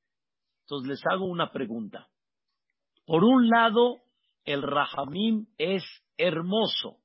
Entonces 0.61 0.87
les 0.87 1.05
hago 1.11 1.25
una 1.25 1.51
pregunta. 1.51 2.07
Por 3.05 3.23
un 3.23 3.49
lado, 3.49 4.03
el 4.45 4.61
rahamim 4.61 5.47
es 5.57 5.83
hermoso, 6.17 6.97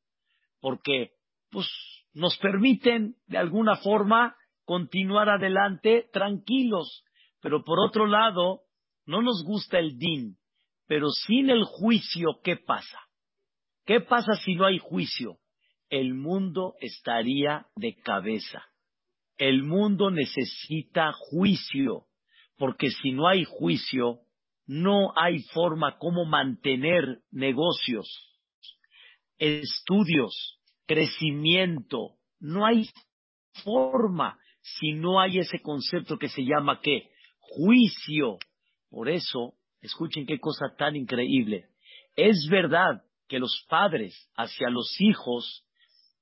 porque 0.61 1.12
pues, 1.50 1.66
nos 2.12 2.37
permiten 2.38 3.16
de 3.26 3.38
alguna 3.38 3.76
forma 3.76 4.37
continuar 4.69 5.31
adelante 5.31 6.11
tranquilos, 6.13 7.03
pero 7.41 7.65
por 7.65 7.81
otro 7.81 8.07
lado, 8.07 8.65
no 9.07 9.23
nos 9.23 9.43
gusta 9.43 9.79
el 9.79 9.97
din, 9.97 10.37
pero 10.87 11.09
sin 11.09 11.49
el 11.49 11.65
juicio, 11.65 12.41
¿qué 12.45 12.57
pasa? 12.57 13.01
¿Qué 13.87 14.03
pasa 14.03 14.35
si 14.45 14.57
no 14.57 14.67
hay 14.67 14.77
juicio? 14.77 15.39
El 15.89 16.13
mundo 16.13 16.75
estaría 16.81 17.67
de 17.77 17.97
cabeza. 17.97 18.63
El 19.39 19.63
mundo 19.63 20.11
necesita 20.11 21.13
juicio, 21.15 22.05
porque 22.59 22.91
si 22.91 23.13
no 23.13 23.27
hay 23.27 23.45
juicio, 23.45 24.21
no 24.67 25.15
hay 25.17 25.45
forma 25.45 25.97
como 25.97 26.27
mantener 26.27 27.23
negocios, 27.31 28.07
estudios, 29.39 30.61
crecimiento, 30.85 32.19
no 32.39 32.67
hay 32.67 32.91
forma 33.65 34.39
si 34.61 34.93
no 34.93 35.21
hay 35.21 35.38
ese 35.38 35.61
concepto 35.61 36.19
que 36.19 36.29
se 36.29 36.43
llama 36.43 36.81
qué? 36.83 37.11
Juicio. 37.38 38.38
Por 38.91 39.09
eso, 39.09 39.55
escuchen 39.81 40.27
qué 40.27 40.38
cosa 40.38 40.75
tan 40.77 40.97
increíble. 40.97 41.67
Es 42.17 42.49
verdad 42.50 43.03
que 43.29 43.38
los 43.38 43.65
padres 43.69 44.31
hacia 44.37 44.71
los 44.71 45.00
hijos 45.00 45.65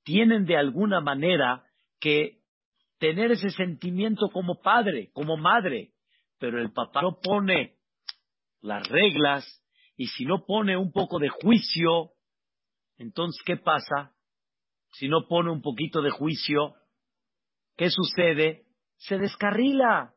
tienen 0.04 0.44
de 0.44 0.56
alguna 0.56 1.00
manera 1.00 1.64
que 2.00 2.40
tener 2.98 3.32
ese 3.32 3.50
sentimiento 3.50 4.28
como 4.30 4.60
padre, 4.60 5.10
como 5.12 5.36
madre, 5.36 5.92
pero 6.38 6.60
el 6.60 6.72
papá 6.72 7.02
no 7.02 7.18
pone 7.22 7.76
las 8.60 8.86
reglas 8.88 9.44
y 9.96 10.06
si 10.08 10.24
no 10.24 10.44
pone 10.44 10.76
un 10.76 10.92
poco 10.92 11.18
de 11.18 11.28
juicio, 11.28 12.12
entonces 12.98 13.42
¿qué 13.44 13.56
pasa? 13.56 14.12
Si 14.92 15.08
no 15.08 15.26
pone 15.28 15.50
un 15.50 15.62
poquito 15.62 16.02
de 16.02 16.10
juicio, 16.10 16.74
¿qué 17.76 17.90
sucede? 17.90 18.64
Se 18.96 19.18
descarrila. 19.18 20.12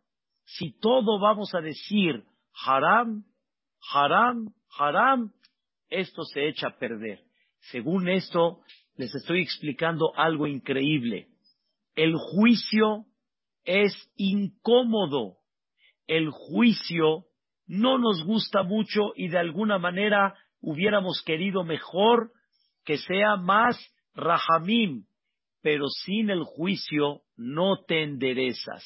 Si 0.45 0.71
todo 0.79 1.19
vamos 1.19 1.53
a 1.53 1.61
decir 1.61 2.23
haram, 2.65 3.23
haram, 3.93 4.53
haram, 4.77 5.31
esto 5.89 6.23
se 6.23 6.47
echa 6.47 6.67
a 6.67 6.77
perder. 6.77 7.21
Según 7.71 8.09
esto, 8.09 8.61
les 8.95 9.13
estoy 9.13 9.41
explicando 9.41 10.13
algo 10.15 10.47
increíble. 10.47 11.27
El 11.95 12.15
juicio 12.15 13.05
es 13.63 13.93
incómodo. 14.15 15.37
El 16.07 16.29
juicio 16.31 17.25
no 17.67 17.97
nos 17.97 18.23
gusta 18.23 18.63
mucho 18.63 19.11
y 19.15 19.27
de 19.27 19.37
alguna 19.37 19.77
manera 19.77 20.35
hubiéramos 20.61 21.21
querido 21.23 21.63
mejor 21.63 22.31
que 22.83 22.97
sea 22.97 23.35
más 23.35 23.77
rahamim, 24.15 25.05
pero 25.61 25.87
sin 25.87 26.29
el 26.29 26.43
juicio 26.43 27.21
no 27.39 27.85
te 27.87 28.03
enderezas, 28.03 28.83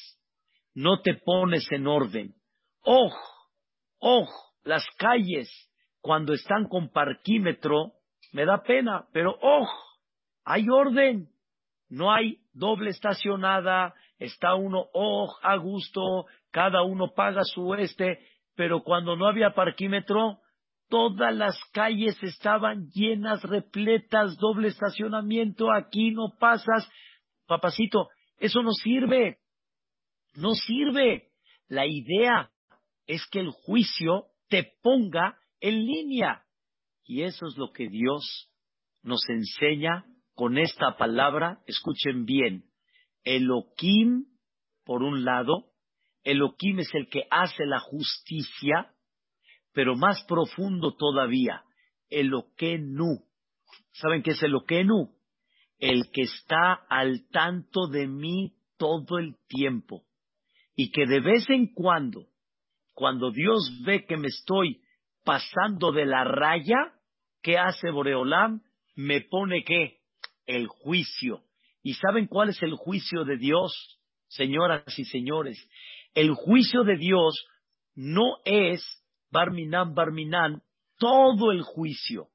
no 0.74 1.02
te 1.02 1.14
pones 1.14 1.66
en 1.72 1.88
orden. 1.88 2.34
¡Oh! 2.84 3.12
¡Oh! 3.98 4.28
Las 4.62 4.86
calles, 4.96 5.50
cuando 6.00 6.32
están 6.32 6.68
con 6.68 6.88
parquímetro, 6.88 7.94
me 8.32 8.46
da 8.46 8.62
pena, 8.62 9.08
pero 9.12 9.36
¡oh! 9.42 9.68
Hay 10.44 10.68
orden, 10.68 11.30
no 11.88 12.12
hay 12.12 12.38
doble 12.52 12.90
estacionada, 12.90 13.92
está 14.18 14.54
uno 14.54 14.86
oh, 14.92 15.34
a 15.42 15.56
gusto, 15.56 16.26
cada 16.52 16.82
uno 16.82 17.12
paga 17.12 17.42
su 17.42 17.74
este, 17.74 18.20
pero 18.54 18.84
cuando 18.84 19.16
no 19.16 19.26
había 19.26 19.50
parquímetro, 19.50 20.38
todas 20.88 21.34
las 21.34 21.58
calles 21.72 22.22
estaban 22.22 22.88
llenas, 22.90 23.42
repletas, 23.42 24.36
doble 24.36 24.68
estacionamiento, 24.68 25.72
aquí 25.72 26.12
no 26.12 26.36
pasas. 26.38 26.88
Papacito, 27.46 28.08
eso 28.38 28.62
no 28.62 28.72
sirve, 28.72 29.38
no 30.34 30.54
sirve. 30.54 31.30
La 31.68 31.86
idea 31.86 32.50
es 33.06 33.26
que 33.30 33.40
el 33.40 33.50
juicio 33.50 34.26
te 34.48 34.72
ponga 34.82 35.38
en 35.60 35.84
línea. 35.84 36.44
Y 37.04 37.22
eso 37.22 37.46
es 37.46 37.56
lo 37.56 37.72
que 37.72 37.88
Dios 37.88 38.50
nos 39.02 39.20
enseña 39.28 40.04
con 40.34 40.58
esta 40.58 40.96
palabra. 40.96 41.60
Escuchen 41.66 42.24
bien. 42.24 42.64
Elohim, 43.22 44.26
por 44.84 45.02
un 45.02 45.24
lado, 45.24 45.72
Elohim 46.22 46.80
es 46.80 46.94
el 46.94 47.08
que 47.08 47.26
hace 47.30 47.64
la 47.66 47.80
justicia, 47.80 48.92
pero 49.72 49.94
más 49.96 50.24
profundo 50.24 50.94
todavía, 50.96 51.64
Eloquenu. 52.08 53.24
¿Saben 53.92 54.22
qué 54.22 54.32
es 54.32 54.42
Eloquenu? 54.42 55.14
El 55.84 56.10
que 56.10 56.22
está 56.22 56.72
al 56.88 57.28
tanto 57.30 57.88
de 57.88 58.06
mí 58.06 58.54
todo 58.78 59.18
el 59.18 59.36
tiempo. 59.48 60.04
Y 60.74 60.90
que 60.90 61.04
de 61.04 61.20
vez 61.20 61.44
en 61.50 61.74
cuando, 61.74 62.26
cuando 62.94 63.30
Dios 63.30 63.70
ve 63.84 64.06
que 64.06 64.16
me 64.16 64.28
estoy 64.28 64.80
pasando 65.24 65.92
de 65.92 66.06
la 66.06 66.24
raya, 66.24 66.94
¿qué 67.42 67.58
hace 67.58 67.90
Boreolam? 67.90 68.62
Me 68.94 69.20
pone 69.20 69.62
qué? 69.62 69.98
El 70.46 70.68
juicio. 70.68 71.42
¿Y 71.82 71.92
saben 71.92 72.28
cuál 72.28 72.48
es 72.48 72.62
el 72.62 72.72
juicio 72.76 73.24
de 73.24 73.36
Dios, 73.36 74.00
señoras 74.28 74.98
y 74.98 75.04
señores? 75.04 75.68
El 76.14 76.32
juicio 76.32 76.84
de 76.84 76.96
Dios 76.96 77.46
no 77.94 78.38
es 78.46 78.82
Barminan, 79.30 79.94
Barminan, 79.94 80.62
todo 80.96 81.52
el 81.52 81.60
juicio, 81.60 82.28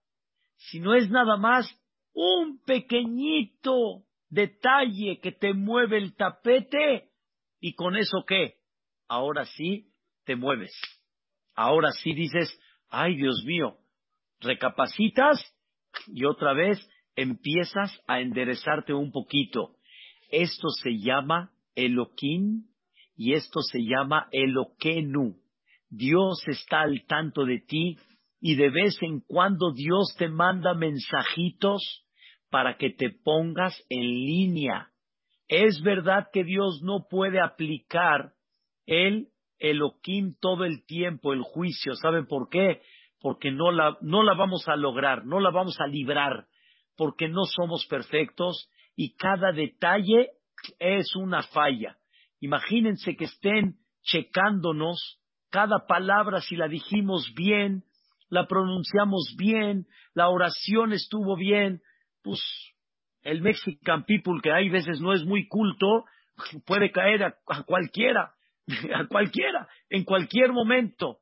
sino 0.58 0.94
es 0.94 1.10
nada 1.10 1.36
más 1.36 1.68
un 2.14 2.60
pequeñito 2.66 4.04
detalle 4.30 5.20
que 5.22 5.32
te 5.32 5.54
mueve 5.54 5.98
el 5.98 6.16
tapete 6.16 7.10
y 7.60 7.74
con 7.74 7.96
eso 7.96 8.24
qué? 8.28 8.56
Ahora 9.08 9.46
sí 9.46 9.92
te 10.26 10.36
mueves. 10.36 10.74
Ahora 11.56 11.92
sí 11.92 12.14
dices, 12.14 12.58
ay 12.90 13.16
Dios 13.16 13.44
mío, 13.46 13.78
recapacitas 14.40 15.40
y 16.08 16.26
otra 16.26 16.54
vez 16.54 16.80
empiezas 17.16 17.92
a 18.08 18.22
enderezarte 18.22 18.94
un 18.94 19.12
poquito. 19.12 19.76
Esto 20.32 20.70
se 20.82 20.92
llama 21.00 21.52
Elohim 21.76 22.68
y 23.16 23.34
esto 23.34 23.62
se 23.62 23.80
llama 23.80 24.28
Eloquenu. 24.32 25.36
Dios 25.90 26.42
está 26.48 26.82
al 26.82 27.06
tanto 27.08 27.46
de 27.46 27.60
ti 27.60 27.98
y 28.42 28.56
de 28.56 28.70
vez 28.70 28.98
en 29.02 29.22
cuando 29.22 29.74
Dios 29.74 30.16
te 30.18 30.30
manda 30.30 30.74
mensajitos 30.74 32.06
para 32.50 32.78
que 32.78 32.90
te 32.90 33.10
pongas 33.10 33.76
en 33.90 34.02
línea. 34.02 34.90
Es 35.48 35.82
verdad 35.82 36.28
que 36.32 36.44
Dios 36.44 36.82
no 36.84 37.08
puede 37.10 37.42
aplicar 37.42 38.34
el 38.86 39.30
Elohim 39.58 40.36
todo 40.40 40.64
el 40.64 40.86
tiempo, 40.86 41.34
el 41.34 41.42
juicio. 41.42 41.96
¿Saben 41.96 42.28
por 42.28 42.50
qué? 42.50 42.82
Porque 43.20 43.52
no 43.52 43.72
la, 43.72 43.98
no 44.02 44.24
la 44.24 44.34
vamos 44.34 44.68
a 44.68 44.76
lograr, 44.76 45.26
no 45.26 45.40
la 45.40 45.52
vamos 45.52 45.80
a 45.80 45.88
librar, 45.88 46.48
porque 46.96 47.28
no 47.28 47.44
somos 47.46 47.86
perfectos 47.88 48.70
y 48.96 49.16
cada 49.16 49.52
detalle 49.52 50.30
es 50.80 51.16
una 51.16 51.44
falla. 51.44 51.98
Imagínense 52.40 53.16
que 53.16 53.26
estén 53.26 53.76
checándonos 54.02 55.20
cada 55.50 55.86
palabra 55.88 56.42
si 56.42 56.56
la 56.56 56.68
dijimos 56.68 57.34
bien, 57.36 57.84
la 58.30 58.48
pronunciamos 58.48 59.36
bien, 59.38 59.88
la 60.14 60.30
oración 60.30 60.94
estuvo 60.94 61.36
bien, 61.36 61.82
pues 62.24 62.40
el 63.22 63.42
Mexican 63.42 64.06
people 64.06 64.40
que 64.42 64.52
hay 64.52 64.70
veces 64.70 65.02
no 65.02 65.14
es 65.14 65.24
muy 65.26 65.48
culto, 65.48 66.06
puede 66.66 66.92
caer 66.92 67.24
a, 67.24 67.64
cualquiera, 67.66 68.34
a 68.96 69.08
cualquiera, 69.08 69.68
en 69.90 70.04
cualquier 70.04 70.52
momento. 70.52 71.20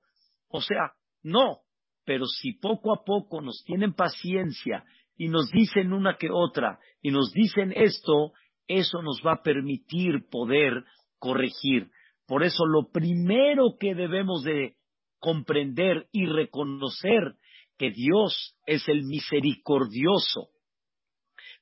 O 0.49 0.61
sea, 0.61 0.93
no, 1.23 1.59
pero 2.05 2.25
si 2.25 2.53
poco 2.53 2.93
a 2.93 3.03
poco 3.03 3.41
nos 3.41 3.63
tienen 3.65 3.93
paciencia 3.93 4.85
y 5.17 5.29
nos 5.29 5.49
dicen 5.51 5.93
una 5.93 6.15
que 6.17 6.29
otra 6.31 6.79
y 7.01 7.11
nos 7.11 7.33
dicen 7.33 7.73
esto, 7.75 8.33
eso 8.67 9.01
nos 9.01 9.21
va 9.25 9.33
a 9.33 9.43
permitir 9.43 10.27
poder 10.29 10.83
corregir. 11.19 11.89
Por 12.27 12.43
eso 12.43 12.65
lo 12.65 12.91
primero 12.91 13.77
que 13.79 13.95
debemos 13.95 14.43
de 14.43 14.76
comprender 15.19 16.07
y 16.11 16.25
reconocer 16.25 17.35
que 17.77 17.91
Dios 17.91 18.55
es 18.65 18.87
el 18.87 19.03
misericordioso. 19.03 20.49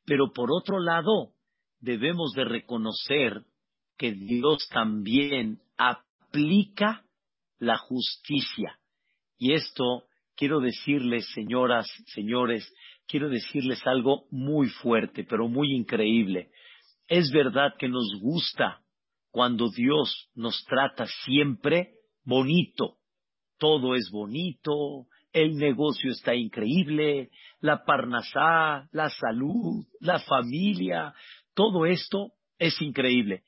Pero 0.05 0.31
por 0.33 0.49
otro 0.51 0.79
lado, 0.79 1.33
debemos 1.79 2.31
de 2.33 2.45
reconocer 2.45 3.43
que 3.97 4.13
Dios 4.13 4.67
también 4.69 5.61
aplica 5.77 7.05
la 7.59 7.77
justicia. 7.77 8.79
Y 9.37 9.53
esto 9.53 10.03
quiero 10.35 10.59
decirles, 10.59 11.27
señoras, 11.33 11.87
señores, 12.13 12.71
quiero 13.07 13.29
decirles 13.29 13.85
algo 13.85 14.25
muy 14.31 14.67
fuerte, 14.69 15.23
pero 15.23 15.47
muy 15.47 15.73
increíble. 15.73 16.51
Es 17.07 17.31
verdad 17.31 17.73
que 17.77 17.87
nos 17.87 18.19
gusta 18.21 18.81
cuando 19.31 19.69
Dios 19.69 20.29
nos 20.33 20.63
trata 20.65 21.05
siempre 21.25 21.95
bonito. 22.23 22.97
Todo 23.57 23.95
es 23.95 24.09
bonito, 24.11 25.07
el 25.31 25.55
negocio 25.55 26.11
está 26.11 26.33
increíble, 26.35 27.29
la 27.59 27.83
parnasá, 27.83 28.87
la 28.91 29.09
salud, 29.09 29.85
la 29.99 30.19
familia, 30.19 31.13
todo 31.53 31.85
esto 31.85 32.31
es 32.57 32.81
increíble. 32.81 33.43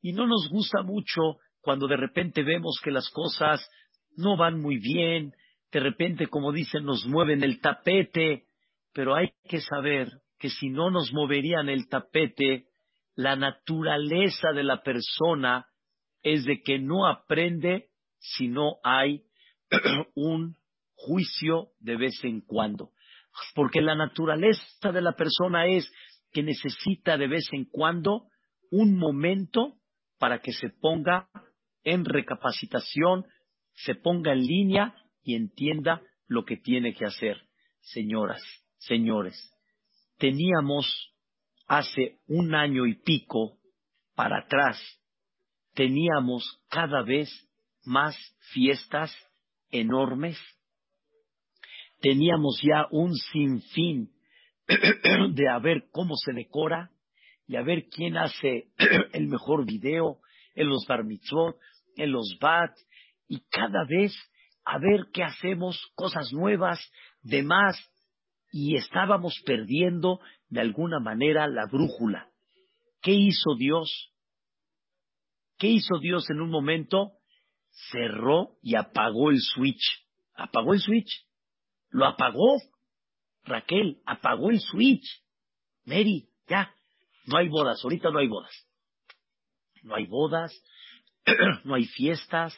Y 0.00 0.12
no 0.12 0.26
nos 0.26 0.48
gusta 0.50 0.82
mucho 0.82 1.38
cuando 1.60 1.86
de 1.86 1.96
repente 1.96 2.42
vemos 2.42 2.80
que 2.82 2.90
las 2.90 3.08
cosas 3.10 3.68
no 4.16 4.36
van 4.36 4.60
muy 4.60 4.78
bien, 4.78 5.32
de 5.72 5.80
repente, 5.80 6.26
como 6.26 6.52
dicen, 6.52 6.84
nos 6.84 7.06
mueven 7.06 7.42
el 7.42 7.60
tapete, 7.60 8.44
pero 8.92 9.14
hay 9.14 9.30
que 9.48 9.60
saber 9.60 10.10
que 10.38 10.50
si 10.50 10.68
no 10.68 10.90
nos 10.90 11.12
moverían 11.12 11.68
el 11.68 11.88
tapete, 11.88 12.66
la 13.14 13.36
naturaleza 13.36 14.52
de 14.54 14.64
la 14.64 14.82
persona 14.82 15.66
es 16.22 16.44
de 16.44 16.62
que 16.62 16.78
no 16.78 17.06
aprende 17.06 17.88
si 18.18 18.48
no 18.48 18.76
hay 18.84 19.22
un 20.14 20.56
juicio 20.94 21.68
de 21.80 21.96
vez 21.96 22.22
en 22.24 22.40
cuando. 22.40 22.90
Porque 23.54 23.80
la 23.80 23.94
naturaleza 23.94 24.92
de 24.92 25.00
la 25.00 25.12
persona 25.12 25.66
es 25.66 25.90
que 26.32 26.42
necesita 26.42 27.16
de 27.16 27.28
vez 27.28 27.48
en 27.52 27.64
cuando 27.64 28.28
un 28.70 28.96
momento 28.96 29.78
para 30.18 30.40
que 30.40 30.52
se 30.52 30.68
ponga 30.70 31.28
en 31.84 32.04
recapacitación, 32.04 33.26
se 33.74 33.94
ponga 33.94 34.32
en 34.32 34.40
línea 34.40 34.94
y 35.22 35.34
entienda 35.34 36.02
lo 36.26 36.44
que 36.44 36.56
tiene 36.56 36.94
que 36.94 37.04
hacer. 37.04 37.36
Señoras, 37.80 38.42
señores, 38.78 39.36
teníamos 40.18 40.86
hace 41.66 42.20
un 42.28 42.54
año 42.54 42.86
y 42.86 42.94
pico 42.94 43.58
para 44.14 44.40
atrás, 44.40 44.80
teníamos 45.74 46.62
cada 46.68 47.02
vez 47.02 47.28
más 47.84 48.16
fiestas 48.52 49.12
enormes, 49.72 50.38
teníamos 52.00 52.60
ya 52.62 52.86
un 52.90 53.14
sinfín 53.14 54.12
de 55.34 55.48
a 55.48 55.58
ver 55.58 55.88
cómo 55.90 56.14
se 56.16 56.32
decora 56.32 56.90
y 57.46 57.56
a 57.56 57.62
ver 57.62 57.88
quién 57.88 58.16
hace 58.16 58.68
el 59.12 59.26
mejor 59.26 59.66
video 59.66 60.20
en 60.54 60.68
los 60.68 60.86
bar 60.86 61.04
mitzvot, 61.04 61.56
en 61.96 62.12
los 62.12 62.36
bat, 62.40 62.70
y 63.28 63.40
cada 63.50 63.84
vez 63.88 64.12
a 64.64 64.78
ver 64.78 65.06
qué 65.12 65.22
hacemos, 65.22 65.90
cosas 65.94 66.32
nuevas, 66.32 66.78
demás, 67.22 67.76
y 68.52 68.76
estábamos 68.76 69.34
perdiendo 69.46 70.20
de 70.48 70.60
alguna 70.60 71.00
manera 71.00 71.48
la 71.48 71.66
brújula. 71.66 72.28
¿Qué 73.00 73.12
hizo 73.12 73.56
Dios? 73.58 74.12
¿Qué 75.58 75.68
hizo 75.68 75.98
Dios 76.00 76.28
en 76.30 76.40
un 76.40 76.50
momento? 76.50 77.12
Cerró 77.90 78.56
y 78.62 78.76
apagó 78.76 79.30
el 79.30 79.40
switch. 79.40 80.06
Apagó 80.34 80.74
el 80.74 80.80
switch. 80.80 81.26
Lo 81.90 82.06
apagó. 82.06 82.58
Raquel, 83.44 84.00
apagó 84.06 84.50
el 84.50 84.60
switch. 84.60 85.22
Mary, 85.84 86.28
ya, 86.48 86.72
no 87.26 87.38
hay 87.38 87.48
bodas, 87.48 87.82
ahorita 87.82 88.10
no 88.10 88.18
hay 88.18 88.28
bodas. 88.28 88.52
No 89.82 89.96
hay 89.96 90.06
bodas, 90.06 90.52
no 91.64 91.74
hay 91.74 91.86
fiestas, 91.86 92.56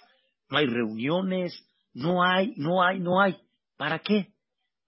no 0.51 0.59
hay 0.59 0.67
reuniones, 0.67 1.59
no 1.93 2.23
hay, 2.23 2.53
no 2.57 2.83
hay, 2.83 3.01
no 3.01 3.21
hay. 3.21 3.37
¿Para 3.77 3.99
qué? 4.01 4.33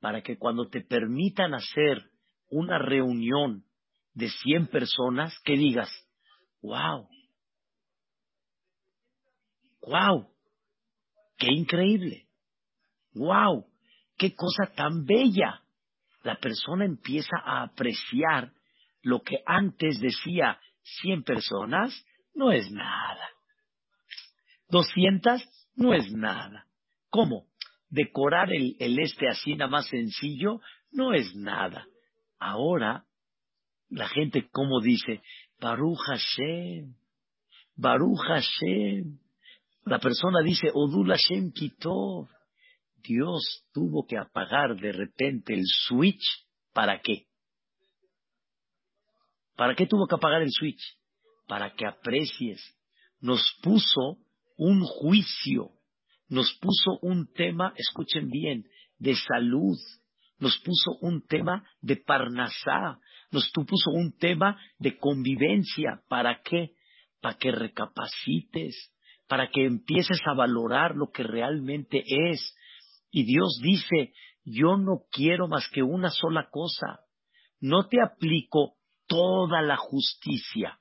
Para 0.00 0.22
que 0.22 0.38
cuando 0.38 0.68
te 0.68 0.82
permitan 0.82 1.54
hacer 1.54 2.10
una 2.50 2.78
reunión 2.78 3.64
de 4.12 4.28
100 4.28 4.68
personas, 4.68 5.38
que 5.44 5.54
digas, 5.54 5.90
wow, 6.62 7.08
wow, 9.86 10.28
qué 11.38 11.48
increíble, 11.50 12.28
wow, 13.14 13.66
qué 14.18 14.34
cosa 14.34 14.72
tan 14.74 15.04
bella. 15.04 15.62
La 16.22 16.36
persona 16.36 16.84
empieza 16.84 17.36
a 17.44 17.62
apreciar 17.62 18.52
lo 19.02 19.22
que 19.22 19.38
antes 19.46 20.00
decía 20.00 20.58
100 21.02 21.22
personas, 21.22 22.04
no 22.34 22.50
es 22.50 22.70
nada. 22.70 23.28
200 24.68 25.42
no 25.76 25.94
es 25.94 26.10
nada. 26.12 26.66
¿Cómo? 27.10 27.46
Decorar 27.88 28.52
el, 28.52 28.76
este 28.78 29.28
así 29.28 29.54
nada 29.54 29.70
más 29.70 29.86
sencillo 29.88 30.60
no 30.90 31.14
es 31.14 31.34
nada. 31.36 31.86
Ahora, 32.38 33.04
la 33.88 34.08
gente, 34.08 34.48
como 34.50 34.80
dice, 34.80 35.22
Baruch 35.60 35.98
Hashem, 36.08 36.94
Baruch 37.76 38.18
Hashem. 38.26 39.18
La 39.86 40.00
persona 40.00 40.40
dice, 40.42 40.68
Odul 40.74 41.10
Hashem 41.10 41.52
Kitov. 41.52 42.28
Dios 42.96 43.68
tuvo 43.72 44.04
que 44.04 44.18
apagar 44.18 44.74
de 44.74 44.90
repente 44.90 45.54
el 45.54 45.62
switch. 45.64 46.24
¿Para 46.72 47.00
qué? 47.00 47.26
¿Para 49.54 49.76
qué 49.76 49.86
tuvo 49.86 50.08
que 50.08 50.16
apagar 50.16 50.42
el 50.42 50.50
switch? 50.50 50.82
Para 51.46 51.72
que 51.72 51.86
aprecies. 51.86 52.60
Nos 53.20 53.40
puso 53.62 54.18
un 54.56 54.82
juicio, 54.82 55.70
nos 56.28 56.52
puso 56.58 56.98
un 57.02 57.32
tema, 57.32 57.72
escuchen 57.76 58.28
bien, 58.28 58.64
de 58.98 59.14
salud, 59.14 59.78
nos 60.40 60.58
puso 60.58 60.98
un 61.00 61.24
tema 61.28 61.64
de 61.80 61.96
parnasá, 61.96 62.98
nos 63.30 63.48
puso 63.52 63.92
un 63.92 64.16
tema 64.18 64.60
de 64.80 64.98
convivencia. 64.98 66.02
¿Para 66.08 66.42
qué? 66.42 66.72
Para 67.20 67.38
que 67.38 67.52
recapacites, 67.52 68.95
para 69.28 69.48
que 69.50 69.64
empieces 69.64 70.20
a 70.26 70.34
valorar 70.34 70.94
lo 70.94 71.10
que 71.10 71.22
realmente 71.22 72.02
es. 72.30 72.54
Y 73.10 73.24
Dios 73.24 73.60
dice, 73.62 74.12
yo 74.44 74.76
no 74.76 75.02
quiero 75.10 75.48
más 75.48 75.68
que 75.72 75.82
una 75.82 76.10
sola 76.10 76.48
cosa. 76.50 77.00
No 77.60 77.88
te 77.88 78.00
aplico 78.00 78.74
toda 79.06 79.62
la 79.62 79.76
justicia. 79.76 80.78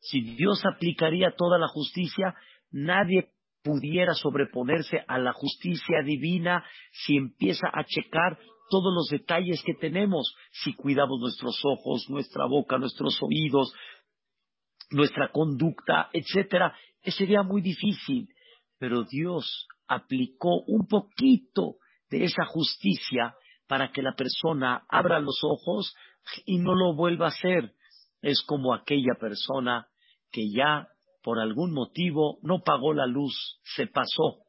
Si 0.00 0.20
Dios 0.20 0.64
aplicaría 0.64 1.34
toda 1.36 1.58
la 1.58 1.68
justicia, 1.68 2.34
nadie 2.70 3.30
pudiera 3.62 4.14
sobreponerse 4.14 5.04
a 5.06 5.18
la 5.18 5.32
justicia 5.32 6.02
divina 6.04 6.64
si 6.92 7.16
empieza 7.16 7.68
a 7.72 7.84
checar 7.84 8.38
todos 8.70 8.94
los 8.94 9.08
detalles 9.10 9.62
que 9.64 9.74
tenemos, 9.74 10.34
si 10.52 10.74
cuidamos 10.74 11.20
nuestros 11.20 11.60
ojos, 11.64 12.08
nuestra 12.08 12.46
boca, 12.46 12.78
nuestros 12.78 13.20
oídos, 13.22 13.74
nuestra 14.90 15.30
conducta, 15.30 16.08
etcétera, 16.12 16.74
sería 17.04 17.42
muy 17.42 17.62
difícil. 17.62 18.28
Pero 18.78 19.04
Dios 19.04 19.66
aplicó 19.86 20.62
un 20.66 20.86
poquito 20.86 21.76
de 22.10 22.24
esa 22.24 22.44
justicia 22.46 23.34
para 23.66 23.92
que 23.92 24.02
la 24.02 24.14
persona 24.14 24.84
abra 24.88 25.20
los 25.20 25.38
ojos 25.44 25.94
y 26.44 26.58
no 26.58 26.74
lo 26.74 26.94
vuelva 26.94 27.26
a 27.26 27.28
hacer. 27.28 27.72
Es 28.22 28.42
como 28.42 28.74
aquella 28.74 29.14
persona 29.18 29.86
que 30.30 30.50
ya 30.50 30.88
por 31.22 31.38
algún 31.38 31.72
motivo 31.72 32.38
no 32.42 32.62
pagó 32.62 32.94
la 32.94 33.06
luz, 33.06 33.60
se 33.76 33.86
pasó. 33.86 34.44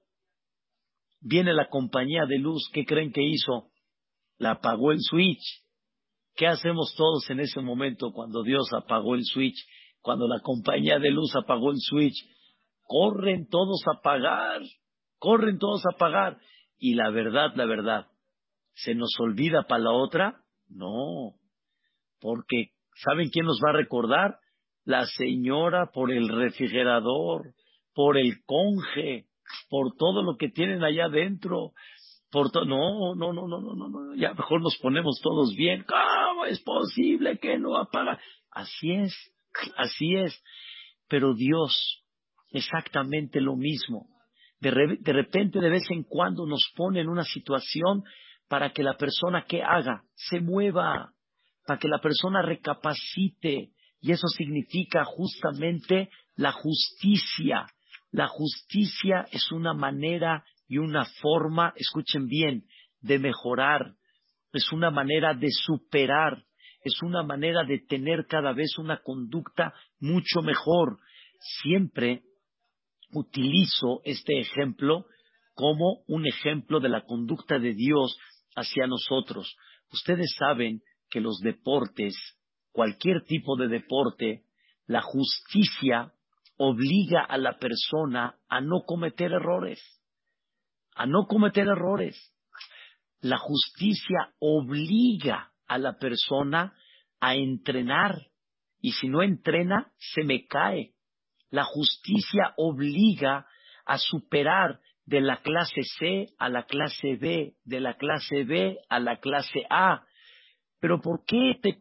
Viene 1.19 1.53
la 1.53 1.69
compañía 1.69 2.25
de 2.25 2.39
luz, 2.39 2.69
¿qué 2.73 2.85
creen 2.85 3.11
que 3.11 3.23
hizo? 3.23 3.71
La 4.37 4.51
apagó 4.51 4.91
el 4.91 4.99
switch. 5.01 5.63
¿Qué 6.35 6.47
hacemos 6.47 6.95
todos 6.95 7.29
en 7.29 7.41
ese 7.41 7.61
momento 7.61 8.11
cuando 8.11 8.41
Dios 8.41 8.71
apagó 8.73 9.15
el 9.15 9.23
switch? 9.23 9.57
Cuando 10.01 10.27
la 10.27 10.39
compañía 10.39 10.97
de 10.97 11.11
luz 11.11 11.35
apagó 11.35 11.71
el 11.71 11.79
switch. 11.79 12.15
Corren 12.91 13.47
todos 13.47 13.81
a 13.87 14.01
pagar, 14.01 14.61
corren 15.17 15.57
todos 15.59 15.81
a 15.85 15.97
pagar. 15.97 16.39
Y 16.77 16.95
la 16.95 17.09
verdad, 17.09 17.53
la 17.55 17.65
verdad, 17.65 18.07
¿se 18.73 18.95
nos 18.95 19.11
olvida 19.19 19.63
para 19.63 19.83
la 19.83 19.91
otra? 19.91 20.41
No, 20.67 21.35
porque 22.19 22.71
¿saben 22.95 23.29
quién 23.29 23.45
nos 23.45 23.59
va 23.65 23.69
a 23.69 23.77
recordar? 23.77 24.39
la 24.85 25.05
señora 25.05 25.91
por 25.93 26.11
el 26.11 26.27
refrigerador, 26.27 27.53
por 27.93 28.17
el 28.17 28.43
conge, 28.45 29.27
por 29.69 29.95
todo 29.95 30.23
lo 30.23 30.37
que 30.37 30.49
tienen 30.49 30.83
allá 30.83 31.05
adentro. 31.05 31.71
Por 32.31 32.49
no, 32.65 33.13
no, 33.15 33.33
no, 33.33 33.47
no, 33.47 33.59
no, 33.59 33.75
no, 33.75 33.89
no, 33.89 34.15
ya 34.15 34.33
mejor 34.33 34.61
nos 34.61 34.77
ponemos 34.77 35.19
todos 35.21 35.53
bien. 35.55 35.85
¿Cómo 35.85 36.45
es 36.45 36.61
posible 36.61 37.37
que 37.39 37.57
no 37.57 37.75
apaga? 37.75 38.19
Así 38.49 38.91
es, 38.91 39.13
así 39.75 40.15
es. 40.15 40.41
Pero 41.09 41.33
Dios, 41.33 42.05
exactamente 42.51 43.41
lo 43.41 43.55
mismo. 43.55 44.07
De, 44.59 44.69
repente, 44.69 45.59
de 45.59 45.69
vez 45.71 45.89
en 45.89 46.03
cuando, 46.03 46.45
nos 46.45 46.71
pone 46.75 47.01
en 47.01 47.09
una 47.09 47.23
situación 47.23 48.03
para 48.47 48.71
que 48.71 48.83
la 48.83 48.95
persona 48.95 49.45
que 49.47 49.63
haga 49.63 50.03
se 50.13 50.39
mueva, 50.39 51.13
para 51.65 51.79
que 51.79 51.87
la 51.87 51.99
persona 51.99 52.43
recapacite, 52.43 53.71
y 54.01 54.11
eso 54.11 54.27
significa 54.27 55.03
justamente 55.03 56.09
la 56.35 56.51
justicia. 56.51 57.65
La 58.11 58.27
justicia 58.27 59.25
es 59.31 59.51
una 59.51 59.73
manera 59.73 60.43
y 60.67 60.77
una 60.77 61.05
forma, 61.21 61.73
escuchen 61.75 62.27
bien, 62.27 62.65
de 62.99 63.17
mejorar. 63.17 63.95
Es 64.53 64.71
una 64.71 64.91
manera 64.91 65.33
de 65.33 65.49
superar. 65.49 66.43
Es 66.83 67.01
una 67.01 67.23
manera 67.23 67.63
de 67.63 67.79
tener 67.79 68.27
cada 68.27 68.53
vez 68.53 68.77
una 68.77 69.01
conducta 69.01 69.73
mucho 69.99 70.41
mejor. 70.41 70.99
Siempre 71.61 72.23
utilizo 73.13 74.01
este 74.03 74.39
ejemplo 74.39 75.05
como 75.53 76.03
un 76.07 76.27
ejemplo 76.27 76.79
de 76.79 76.89
la 76.89 77.05
conducta 77.05 77.59
de 77.59 77.73
Dios 77.73 78.17
hacia 78.55 78.87
nosotros. 78.87 79.55
Ustedes 79.91 80.35
saben 80.37 80.81
que 81.09 81.19
los 81.19 81.39
deportes 81.39 82.15
cualquier 82.71 83.23
tipo 83.23 83.55
de 83.57 83.67
deporte, 83.67 84.43
la 84.87 85.01
justicia 85.01 86.13
obliga 86.57 87.23
a 87.23 87.37
la 87.37 87.57
persona 87.57 88.35
a 88.47 88.61
no 88.61 88.83
cometer 88.85 89.31
errores, 89.31 89.81
a 90.95 91.05
no 91.05 91.25
cometer 91.27 91.67
errores. 91.67 92.33
La 93.19 93.37
justicia 93.37 94.33
obliga 94.39 95.51
a 95.67 95.77
la 95.77 95.97
persona 95.97 96.75
a 97.19 97.35
entrenar 97.35 98.27
y 98.79 98.93
si 98.93 99.07
no 99.07 99.21
entrena, 99.21 99.91
se 99.97 100.23
me 100.23 100.47
cae. 100.47 100.93
La 101.51 101.63
justicia 101.63 102.53
obliga 102.57 103.45
a 103.85 103.97
superar 103.97 104.79
de 105.05 105.21
la 105.21 105.41
clase 105.41 105.81
C 105.99 106.27
a 106.39 106.49
la 106.49 106.63
clase 106.63 107.17
B, 107.17 107.55
de 107.65 107.79
la 107.79 107.95
clase 107.95 108.43
B 108.45 108.77
a 108.89 108.99
la 108.99 109.19
clase 109.19 109.65
A. 109.69 110.05
pero 110.79 110.99
¿por 110.99 111.25
qué 111.25 111.59
te, 111.61 111.79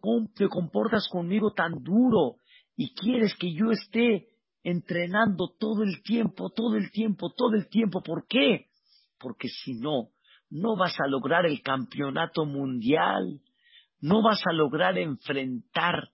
comportas 0.49 1.09
conmigo 1.09 1.53
tan 1.53 1.83
duro 1.83 2.37
y 2.77 2.93
quieres 2.95 3.35
que 3.37 3.55
yo 3.55 3.71
esté 3.71 4.27
entrenando 4.63 5.55
todo 5.59 5.85
el 5.85 6.03
tiempo, 6.03 6.51
todo 6.51 6.77
el 6.77 6.91
tiempo, 6.91 7.33
todo 7.35 7.55
el 7.55 7.69
tiempo? 7.69 8.03
¿Por 8.03 8.27
qué? 8.27 8.67
Porque 9.19 9.49
si 9.49 9.75
no, 9.75 10.11
no 10.51 10.77
vas 10.77 10.99
a 11.01 11.07
lograr 11.07 11.47
el 11.47 11.63
campeonato 11.63 12.45
mundial, 12.45 13.41
no 14.01 14.23
vas 14.23 14.43
a 14.47 14.53
lograr 14.53 14.99
enfrentar 14.99 16.11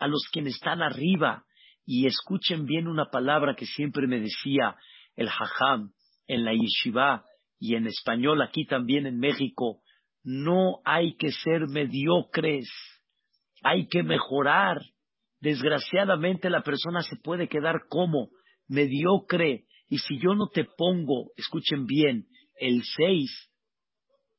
a 0.00 0.08
los 0.08 0.28
quienes 0.32 0.54
están 0.54 0.82
arriba. 0.82 1.44
Y 1.90 2.06
escuchen 2.06 2.66
bien 2.66 2.86
una 2.86 3.06
palabra 3.06 3.54
que 3.56 3.64
siempre 3.64 4.06
me 4.06 4.20
decía 4.20 4.76
el 5.16 5.26
hajam 5.26 5.94
en 6.26 6.44
la 6.44 6.52
yeshiva 6.52 7.24
y 7.58 7.76
en 7.76 7.86
español 7.86 8.42
aquí 8.42 8.66
también 8.66 9.06
en 9.06 9.18
México, 9.18 9.80
no 10.22 10.82
hay 10.84 11.16
que 11.16 11.32
ser 11.32 11.66
mediocres, 11.66 12.68
hay 13.62 13.88
que 13.88 14.02
mejorar. 14.02 14.82
Desgraciadamente 15.40 16.50
la 16.50 16.62
persona 16.62 17.00
se 17.00 17.16
puede 17.16 17.48
quedar 17.48 17.86
como 17.88 18.28
mediocre 18.68 19.64
y 19.88 19.96
si 19.96 20.18
yo 20.18 20.34
no 20.34 20.48
te 20.48 20.64
pongo, 20.64 21.30
escuchen 21.38 21.86
bien, 21.86 22.26
el 22.60 22.82
seis, 22.84 23.30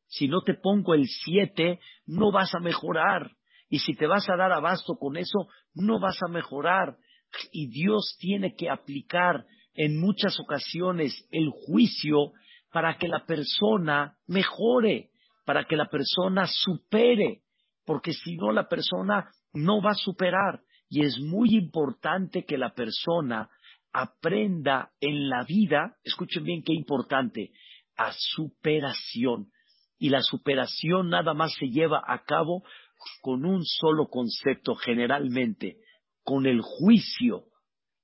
si 0.06 0.28
no 0.28 0.44
te 0.44 0.54
pongo 0.54 0.94
el 0.94 1.08
siete, 1.08 1.80
no 2.06 2.32
vas 2.32 2.54
a 2.54 2.60
mejorar. 2.60 3.32
Y 3.70 3.80
si 3.80 3.96
te 3.96 4.06
vas 4.06 4.30
a 4.30 4.36
dar 4.36 4.52
abasto 4.52 4.98
con 5.00 5.18
eso, 5.18 5.48
no 5.74 6.00
vas 6.00 6.22
a 6.22 6.32
mejorar. 6.32 6.98
Y 7.52 7.68
Dios 7.68 8.16
tiene 8.20 8.56
que 8.56 8.70
aplicar 8.70 9.46
en 9.74 10.00
muchas 10.00 10.40
ocasiones 10.40 11.28
el 11.32 11.50
juicio 11.50 12.34
para 12.72 12.98
que 12.98 13.08
la 13.08 13.26
persona 13.26 14.18
mejore, 14.28 15.10
para 15.46 15.66
que 15.66 15.76
la 15.76 15.90
persona 15.90 16.46
supere, 16.48 17.42
porque 17.86 18.14
si 18.14 18.36
no 18.36 18.52
la 18.52 18.68
persona 18.68 19.30
no 19.54 19.82
va 19.82 19.92
a 19.92 19.96
superar. 19.96 20.62
Y 20.90 21.04
es 21.04 21.20
muy 21.20 21.56
importante 21.56 22.46
que 22.46 22.58
la 22.58 22.74
persona 22.74 23.50
aprenda 23.92 24.92
en 25.00 25.30
la 25.30 25.44
vida, 25.44 25.98
escuchen 26.04 26.44
bien 26.44 26.64
qué 26.64 26.74
importante, 26.74 27.52
a 27.96 28.12
superación. 28.14 29.52
Y 29.98 30.10
la 30.10 30.22
superación 30.22 31.10
nada 31.10 31.34
más 31.34 31.54
se 31.60 31.68
lleva 31.68 32.02
a 32.06 32.24
cabo 32.24 32.64
con 33.22 33.46
un 33.46 33.64
solo 33.64 34.08
concepto 34.08 34.76
generalmente, 34.76 35.78
con 36.30 36.46
el 36.46 36.62
juicio. 36.62 37.46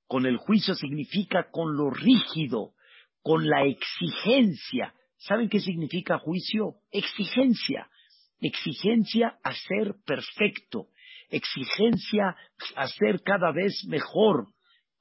Con 0.07 0.25
el 0.25 0.38
juicio 0.38 0.73
significa 0.73 1.51
con 1.51 1.77
lo 1.77 1.91
rígido, 1.91 2.71
con 3.21 3.47
la 3.47 3.65
exigencia. 3.67 4.95
¿Saben 5.19 5.47
qué 5.47 5.59
significa 5.59 6.17
juicio? 6.17 6.73
Exigencia. 6.91 7.88
Exigencia 8.41 9.38
a 9.43 9.53
ser 9.53 9.93
perfecto. 10.07 10.88
Exigencia 11.29 12.35
a 12.75 12.88
ser 12.88 13.21
cada 13.21 13.51
vez 13.51 13.85
mejor. 13.88 14.47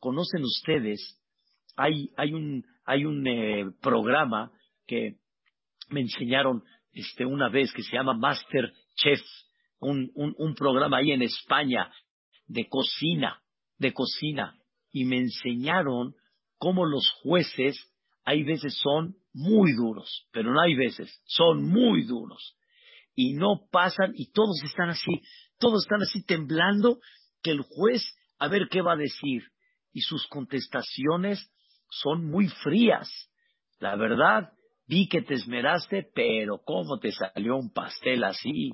¿Conocen 0.01 0.43
ustedes? 0.43 1.19
Hay, 1.77 2.11
un, 2.31 2.63
hay 2.85 3.07
un 3.07 3.27
eh, 3.27 3.65
programa 3.81 4.53
que 4.87 5.15
me 5.89 6.03
enseñaron 6.03 6.63
este, 6.93 7.25
una 7.25 7.49
vez 7.49 7.73
que 7.73 7.85
se 7.85 7.97
llama 7.97 8.13
Master 8.13 8.71
Chef, 8.97 9.23
un, 9.81 10.13
un 10.15 10.55
programa 10.55 10.99
ahí 10.99 11.13
en 11.13 11.23
España 11.23 11.91
de 12.47 12.69
cocina, 12.69 13.43
de 13.79 13.93
cocina, 13.93 14.59
y 14.93 15.05
me 15.05 15.19
enseñaron 15.19 16.15
cómo 16.59 16.85
los 16.87 17.11
jueces 17.23 17.77
hay 18.25 18.43
veces 18.43 18.79
son 18.83 19.17
muy 19.33 19.75
duros, 19.75 20.27
pero 20.33 20.53
no 20.53 20.61
hay 20.61 20.75
veces, 20.75 21.21
son 21.27 21.65
muy 21.65 22.05
duros. 22.05 22.57
Y 23.15 23.35
no 23.35 23.69
pasan 23.71 24.13
y 24.17 24.33
todos 24.33 24.63
están 24.65 24.91
así, 24.91 25.23
todos 25.59 25.85
están 25.85 26.03
así 26.03 26.25
temblando 26.25 27.01
que 27.43 27.51
el 27.51 27.63
juez 27.63 28.03
a 28.39 28.49
ver 28.49 28.69
qué 28.71 28.83
va 28.83 28.95
a 28.95 28.97
decir. 28.97 29.43
Y 29.93 30.01
sus 30.01 30.27
contestaciones 30.27 31.51
son 31.89 32.29
muy 32.29 32.49
frías. 32.49 33.09
La 33.79 33.97
verdad, 33.97 34.51
vi 34.87 35.09
que 35.09 35.23
te 35.23 35.35
esmeraste, 35.35 36.09
pero 36.15 36.59
¿cómo 36.65 36.99
te 36.99 37.13
salió 37.13 37.57
un 37.57 37.73
pastel 37.73 38.25
así? 38.25 38.73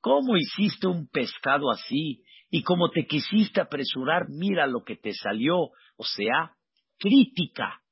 ¿Cómo 0.00 0.36
hiciste 0.36 0.86
un 0.86 1.08
pescado 1.08 1.70
así? 1.70 2.22
Y 2.50 2.62
cómo 2.62 2.90
te 2.90 3.06
quisiste 3.06 3.60
apresurar, 3.60 4.28
mira 4.28 4.66
lo 4.66 4.84
que 4.84 4.96
te 4.96 5.12
salió. 5.12 5.56
O 5.96 6.04
sea, 6.04 6.56
crítica, 6.98 7.82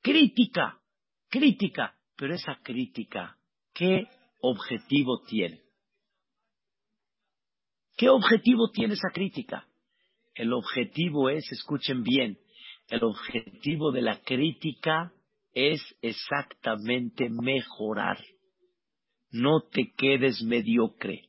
crítica, 0.00 0.78
crítica. 1.28 1.94
Pero 2.16 2.34
esa 2.34 2.58
crítica, 2.62 3.38
¿qué 3.72 4.08
objetivo 4.40 5.22
tiene? 5.28 5.62
¿Qué 7.96 8.08
objetivo 8.08 8.70
tiene 8.70 8.94
esa 8.94 9.10
crítica? 9.12 9.68
El 10.34 10.52
objetivo 10.52 11.30
es, 11.30 11.50
escuchen 11.50 12.02
bien, 12.02 12.38
el 12.88 13.02
objetivo 13.04 13.92
de 13.92 14.02
la 14.02 14.20
crítica 14.20 15.12
es 15.52 15.80
exactamente 16.00 17.28
mejorar. 17.28 18.18
No 19.30 19.62
te 19.70 19.92
quedes 19.96 20.42
mediocre. 20.42 21.28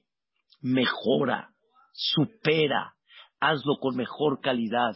Mejora, 0.61 1.53
supera, 1.99 2.93
hazlo 3.41 3.77
con 3.79 3.95
mejor 3.95 4.39
calidad, 4.39 4.95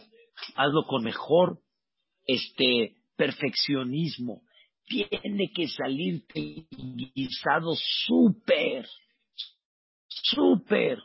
hazlo 0.56 0.86
con 0.86 1.04
mejor 1.04 1.60
este 2.26 2.96
perfeccionismo. 3.16 4.42
Tiene 4.86 5.50
que 5.54 5.68
salirte 5.68 6.66
guisado 7.14 7.74
súper, 8.06 8.86
súper. 10.08 10.98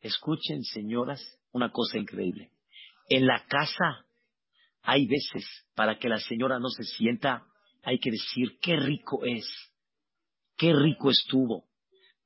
Escuchen, 0.00 0.62
señoras, 0.64 1.20
una 1.52 1.70
cosa 1.70 1.98
increíble. 1.98 2.50
En 3.08 3.26
la 3.26 3.44
casa 3.46 4.06
hay 4.82 5.06
veces, 5.06 5.44
para 5.74 5.98
que 5.98 6.08
la 6.08 6.18
señora 6.18 6.58
no 6.58 6.68
se 6.68 6.82
sienta, 6.82 7.46
hay 7.82 7.98
que 7.98 8.10
decir 8.10 8.58
qué 8.60 8.76
rico 8.76 9.24
es, 9.24 9.46
qué 10.56 10.72
rico 10.72 11.10
estuvo. 11.10 11.64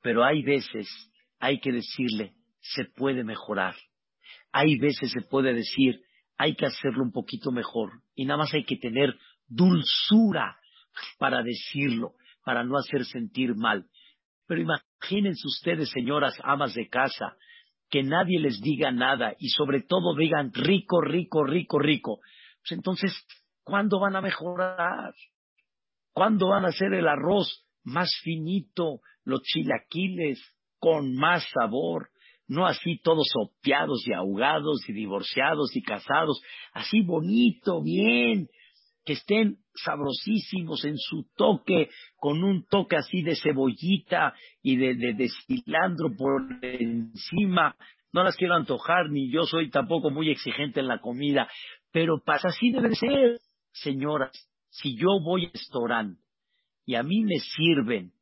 Pero 0.02 0.24
hay 0.24 0.42
veces, 0.42 0.88
hay 1.38 1.60
que 1.60 1.72
decirle, 1.72 2.34
se 2.62 2.84
puede 2.84 3.24
mejorar. 3.24 3.74
Hay 4.52 4.78
veces 4.78 5.10
se 5.10 5.20
puede 5.20 5.52
decir, 5.52 6.00
hay 6.38 6.54
que 6.54 6.66
hacerlo 6.66 7.02
un 7.02 7.12
poquito 7.12 7.50
mejor. 7.50 8.02
Y 8.14 8.24
nada 8.24 8.38
más 8.38 8.54
hay 8.54 8.64
que 8.64 8.76
tener 8.76 9.14
dulzura 9.46 10.56
para 11.18 11.42
decirlo, 11.42 12.14
para 12.44 12.64
no 12.64 12.76
hacer 12.78 13.04
sentir 13.04 13.54
mal. 13.54 13.86
Pero 14.46 14.60
imagínense 14.60 15.46
ustedes, 15.46 15.90
señoras 15.90 16.34
amas 16.42 16.74
de 16.74 16.88
casa, 16.88 17.36
que 17.90 18.02
nadie 18.02 18.40
les 18.40 18.60
diga 18.60 18.90
nada 18.90 19.34
y 19.38 19.48
sobre 19.50 19.82
todo 19.82 20.16
digan 20.16 20.52
rico, 20.52 21.00
rico, 21.00 21.44
rico, 21.44 21.78
rico. 21.78 22.20
Pues 22.60 22.72
entonces, 22.72 23.12
¿cuándo 23.62 24.00
van 24.00 24.16
a 24.16 24.20
mejorar? 24.20 25.14
¿Cuándo 26.12 26.48
van 26.48 26.64
a 26.64 26.68
hacer 26.68 26.92
el 26.94 27.08
arroz 27.08 27.66
más 27.84 28.10
finito, 28.22 29.00
los 29.24 29.42
chilaquiles 29.42 30.40
con 30.78 31.14
más 31.14 31.46
sabor? 31.52 32.11
No 32.52 32.66
así 32.66 33.00
todos 33.02 33.28
opiados 33.34 34.06
y 34.06 34.12
ahogados 34.12 34.86
y 34.86 34.92
divorciados 34.92 35.74
y 35.74 35.80
casados, 35.80 36.42
así 36.74 37.00
bonito, 37.00 37.82
bien, 37.82 38.48
que 39.06 39.14
estén 39.14 39.56
sabrosísimos 39.74 40.84
en 40.84 40.98
su 40.98 41.24
toque, 41.34 41.88
con 42.16 42.44
un 42.44 42.66
toque 42.66 42.96
así 42.96 43.22
de 43.22 43.36
cebollita 43.36 44.34
y 44.62 44.76
de, 44.76 44.94
de, 44.96 45.14
de, 45.14 45.30
cilantro 45.46 46.14
por 46.14 46.42
encima. 46.60 47.74
No 48.12 48.22
las 48.22 48.36
quiero 48.36 48.54
antojar, 48.54 49.08
ni 49.08 49.32
yo 49.32 49.44
soy 49.44 49.70
tampoco 49.70 50.10
muy 50.10 50.28
exigente 50.28 50.80
en 50.80 50.88
la 50.88 51.00
comida, 51.00 51.48
pero 51.90 52.20
pasa 52.22 52.48
así 52.48 52.70
debe 52.70 52.94
ser, 52.94 53.38
señoras. 53.70 54.32
Si 54.68 54.94
yo 54.94 55.08
voy 55.24 55.46
a 55.46 55.52
restaurante 55.52 56.20
y 56.84 56.96
a 56.96 57.02
mí 57.02 57.22
me 57.22 57.38
sirven 57.38 58.12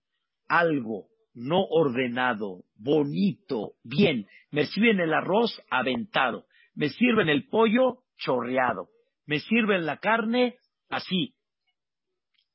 algo 0.46 1.09
no 1.34 1.62
ordenado, 1.64 2.64
bonito, 2.76 3.74
bien, 3.82 4.26
me 4.50 4.66
sirven 4.66 5.00
el 5.00 5.14
arroz 5.14 5.60
aventado, 5.70 6.46
me 6.74 6.88
sirven 6.88 7.28
el 7.28 7.48
pollo 7.48 8.04
chorreado, 8.16 8.88
me 9.26 9.40
sirven 9.40 9.86
la 9.86 9.98
carne 9.98 10.56
así. 10.88 11.34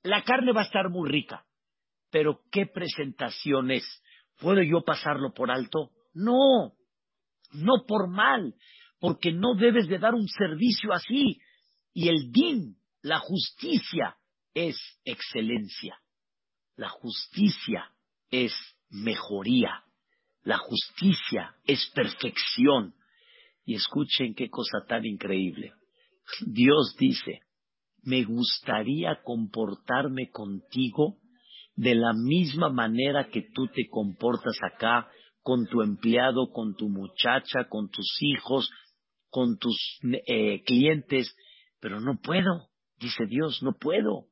La 0.03 0.23
carne 0.23 0.51
va 0.51 0.61
a 0.61 0.65
estar 0.65 0.89
muy 0.89 1.09
rica, 1.09 1.45
pero 2.11 2.41
¿qué 2.51 2.65
presentación 2.65 3.71
es? 3.71 4.03
¿Puedo 4.39 4.61
yo 4.61 4.83
pasarlo 4.83 5.33
por 5.33 5.51
alto? 5.51 5.91
No, 6.13 6.73
no 7.53 7.85
por 7.87 8.09
mal, 8.09 8.55
porque 8.99 9.31
no 9.31 9.55
debes 9.55 9.87
de 9.87 9.99
dar 9.99 10.13
un 10.13 10.27
servicio 10.27 10.91
así. 10.93 11.39
Y 11.93 12.09
el 12.09 12.31
din, 12.31 12.77
la 13.01 13.19
justicia, 13.19 14.17
es 14.53 14.77
excelencia. 15.03 15.99
La 16.75 16.89
justicia 16.89 17.94
es 18.31 18.53
mejoría. 18.89 19.83
La 20.43 20.57
justicia 20.57 21.55
es 21.65 21.91
perfección. 21.93 22.93
Y 23.65 23.75
escuchen 23.75 24.35
qué 24.35 24.49
cosa 24.49 24.85
tan 24.87 25.05
increíble. 25.05 25.73
Dios 26.45 26.95
dice, 26.99 27.39
me 28.03 28.23
gustaría 28.23 29.21
comportarme 29.23 30.29
contigo 30.29 31.17
de 31.75 31.95
la 31.95 32.13
misma 32.13 32.69
manera 32.69 33.29
que 33.29 33.41
tú 33.53 33.67
te 33.67 33.87
comportas 33.89 34.57
acá 34.61 35.09
con 35.41 35.67
tu 35.67 35.81
empleado, 35.81 36.51
con 36.51 36.75
tu 36.75 36.89
muchacha, 36.89 37.67
con 37.69 37.89
tus 37.89 38.17
hijos, 38.21 38.69
con 39.29 39.57
tus 39.57 39.99
eh, 40.27 40.63
clientes, 40.63 41.35
pero 41.79 41.99
no 41.99 42.19
puedo, 42.21 42.69
dice 42.99 43.25
Dios, 43.27 43.61
no 43.61 43.73
puedo. 43.73 44.27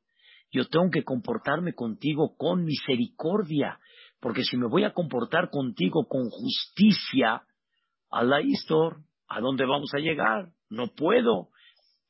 Yo 0.53 0.65
tengo 0.69 0.89
que 0.91 1.03
comportarme 1.03 1.73
contigo 1.73 2.35
con 2.37 2.63
misericordia, 2.63 3.79
porque 4.21 4.43
si 4.43 4.55
me 4.55 4.67
voy 4.67 4.83
a 4.83 4.93
comportar 4.93 5.49
contigo 5.49 6.07
con 6.07 6.29
justicia, 6.29 7.43
a 8.11 8.23
la 8.23 8.41
histor, 8.41 9.01
¿a 9.27 9.41
dónde 9.41 9.65
vamos 9.65 9.89
a 9.95 9.99
llegar? 9.99 10.51
No 10.69 10.87
puedo. 10.95 11.49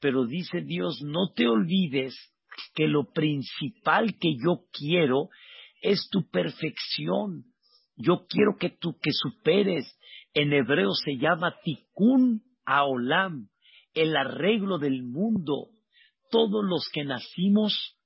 Pero 0.02 0.26
dice 0.26 0.62
Dios, 0.62 1.02
no 1.02 1.32
te 1.34 1.48
olvides 1.48 2.14
que 2.76 2.88
lo 2.88 3.12
principal 3.14 4.18
que 4.20 4.36
yo 4.36 4.66
quiero 4.74 5.30
es 5.82 6.10
tu 6.12 6.30
perfección. 6.30 7.46
Yo 7.96 8.26
quiero 8.28 8.58
que 8.60 8.70
tú 8.70 8.98
que 9.02 9.12
superes. 9.14 9.98
En 10.34 10.52
hebreo 10.52 10.92
se 10.92 11.18
llama 11.18 11.56
tikkun 11.64 12.42
aolam, 12.66 13.48
el 13.94 14.18
arreglo 14.18 14.80
del 14.80 15.04
mundo. 15.04 15.70
Todos 16.30 16.66
los 16.66 16.90
que 16.92 17.06
nacimos, 17.06 17.98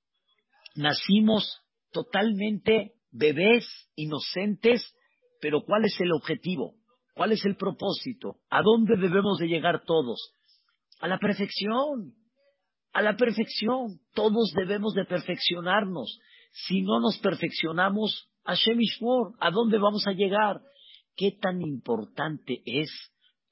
nacimos 0.77 1.61
totalmente 1.91 2.93
bebés, 3.11 3.65
inocentes, 3.95 4.95
pero 5.41 5.63
¿cuál 5.63 5.85
es 5.85 5.99
el 5.99 6.11
objetivo? 6.11 6.75
¿Cuál 7.13 7.31
es 7.31 7.43
el 7.45 7.55
propósito? 7.55 8.37
¿A 8.49 8.61
dónde 8.61 8.95
debemos 8.95 9.39
de 9.39 9.47
llegar 9.47 9.83
todos? 9.85 10.33
A 10.99 11.07
la 11.07 11.17
perfección, 11.17 12.13
a 12.93 13.01
la 13.01 13.15
perfección. 13.15 13.99
Todos 14.13 14.53
debemos 14.55 14.93
de 14.93 15.05
perfeccionarnos. 15.05 16.19
Si 16.51 16.81
no 16.81 16.99
nos 16.99 17.17
perfeccionamos, 17.19 18.29
Hashem 18.43 18.79
Ishmor, 18.79 19.33
¿a 19.39 19.51
dónde 19.51 19.77
vamos 19.77 20.05
a 20.07 20.13
llegar? 20.13 20.61
¿Qué 21.15 21.31
tan 21.39 21.61
importante 21.61 22.61
es 22.65 22.89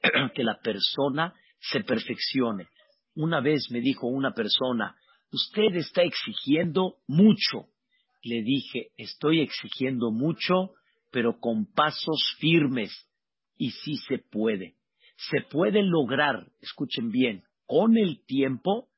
que 0.35 0.43
la 0.43 0.59
persona 0.63 1.33
se 1.59 1.81
perfeccione? 1.81 2.67
Una 3.15 3.41
vez 3.41 3.67
me 3.71 3.81
dijo 3.81 4.07
una 4.07 4.33
persona, 4.33 4.95
usted 5.31 5.75
está 5.75 6.03
exigiendo 6.03 6.97
mucho 7.07 7.69
le 8.25 8.41
dije, 8.41 8.89
estoy 8.97 9.41
exigiendo 9.41 10.09
mucho, 10.09 10.73
pero 11.11 11.39
con 11.39 11.71
pasos 11.71 12.35
firmes. 12.39 12.91
Y 13.55 13.69
sí 13.69 13.97
se 14.07 14.17
puede. 14.17 14.77
Se 15.15 15.41
puede 15.41 15.83
lograr, 15.83 16.51
escuchen 16.59 17.11
bien, 17.11 17.43
con 17.67 17.97
el 17.97 18.25
tiempo 18.25 18.89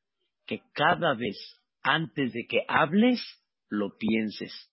que 0.46 0.62
cada 0.72 1.13
vez 1.13 1.38
antes 1.84 2.32
de 2.32 2.48
que 2.48 2.63
hables, 2.70 3.22
lo 3.70 3.98
pienses. 3.98 4.72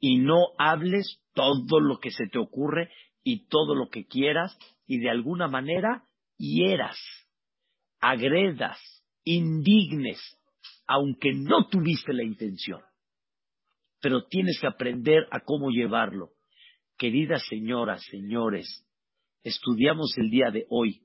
Y 0.00 0.18
no 0.18 0.38
hables 0.58 1.22
todo 1.32 1.78
lo 1.78 2.00
que 2.00 2.10
se 2.10 2.26
te 2.26 2.38
ocurre 2.38 2.90
y 3.22 3.46
todo 3.46 3.76
lo 3.76 3.88
que 3.88 4.04
quieras 4.06 4.58
y 4.84 4.98
de 4.98 5.10
alguna 5.10 5.46
manera 5.46 6.04
hieras, 6.38 6.98
agredas, 8.00 8.80
indignes 9.24 10.20
aunque 10.86 11.32
no 11.32 11.68
tuviste 11.68 12.12
la 12.12 12.22
intención. 12.22 12.80
Pero 14.00 14.24
tienes 14.26 14.58
que 14.60 14.66
aprender 14.66 15.26
a 15.30 15.40
cómo 15.40 15.70
llevarlo. 15.70 16.32
Queridas 16.98 17.44
señoras, 17.48 18.02
señores, 18.10 18.86
estudiamos 19.42 20.16
el 20.18 20.30
día 20.30 20.50
de 20.50 20.66
hoy 20.68 21.02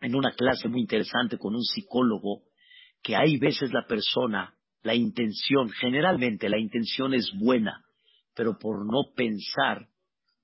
en 0.00 0.14
una 0.14 0.32
clase 0.32 0.68
muy 0.68 0.80
interesante 0.80 1.38
con 1.38 1.54
un 1.54 1.62
psicólogo 1.62 2.42
que 3.02 3.16
hay 3.16 3.38
veces 3.38 3.72
la 3.72 3.86
persona, 3.86 4.54
la 4.82 4.94
intención, 4.94 5.70
generalmente 5.70 6.48
la 6.48 6.58
intención 6.58 7.14
es 7.14 7.30
buena, 7.38 7.84
pero 8.34 8.58
por 8.58 8.84
no 8.86 9.12
pensar 9.14 9.88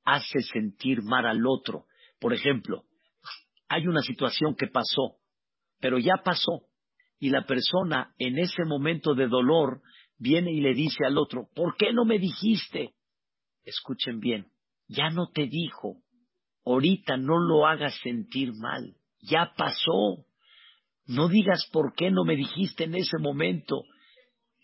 hace 0.05 0.41
sentir 0.41 1.03
mal 1.03 1.27
al 1.27 1.47
otro. 1.47 1.87
Por 2.19 2.33
ejemplo, 2.33 2.85
hay 3.69 3.87
una 3.87 4.01
situación 4.01 4.55
que 4.57 4.67
pasó, 4.67 5.19
pero 5.81 5.99
ya 5.99 6.15
pasó 6.25 6.67
y 7.19 7.31
la 7.31 7.45
persona 7.47 8.15
en 8.19 8.39
ese 8.39 8.65
momento 8.65 9.15
de 9.15 9.29
dolor 9.29 9.83
viene 10.19 10.53
y 10.53 10.61
le 10.61 10.75
dice 10.75 11.05
al 11.05 11.19
otro, 11.19 11.49
¿por 11.55 11.77
qué 11.77 11.93
no 11.93 12.05
me 12.05 12.19
dijiste? 12.19 12.95
Escuchen 13.65 14.21
bien, 14.21 14.47
ya 14.89 15.11
no 15.11 15.29
te 15.33 15.47
dijo, 15.47 16.03
ahorita 16.65 17.17
no 17.17 17.39
lo 17.39 17.67
hagas 17.67 17.99
sentir 18.03 18.53
mal, 18.55 18.97
ya 19.21 19.53
pasó. 19.57 20.25
No 21.07 21.29
digas 21.29 21.69
por 21.73 21.95
qué 21.95 22.11
no 22.11 22.25
me 22.25 22.35
dijiste 22.35 22.85
en 22.85 22.97
ese 22.97 23.19
momento. 23.19 23.85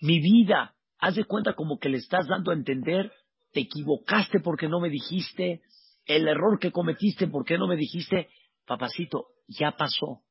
Mi 0.01 0.21
vida, 0.21 0.75
haz 0.99 1.15
de 1.15 1.25
cuenta 1.25 1.55
como 1.55 1.79
que 1.79 1.89
le 1.89 1.99
estás 1.99 2.27
dando 2.27 2.51
a 2.51 2.55
entender, 2.55 3.13
te 3.53 3.61
equivocaste 3.61 4.41
porque 4.41 4.69
no 4.69 4.81
me 4.81 4.91
dijiste, 4.91 5.63
el 6.07 6.27
error 6.27 6.59
que 6.59 6.73
cometiste 6.73 7.29
porque 7.29 7.59
no 7.59 7.69
me 7.69 7.77
dijiste, 7.77 8.29
papacito, 8.67 9.27
ya 9.47 9.73
pasó. 9.73 10.23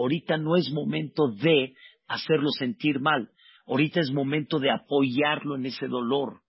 Ahorita 0.00 0.38
no 0.38 0.56
es 0.56 0.70
momento 0.72 1.28
de 1.28 1.74
hacerlo 2.08 2.48
sentir 2.58 3.00
mal. 3.00 3.30
Ahorita 3.66 4.00
es 4.00 4.10
momento 4.10 4.58
de 4.58 4.70
apoyarlo 4.70 5.56
en 5.56 5.66
ese 5.66 5.88
dolor. 5.88 6.40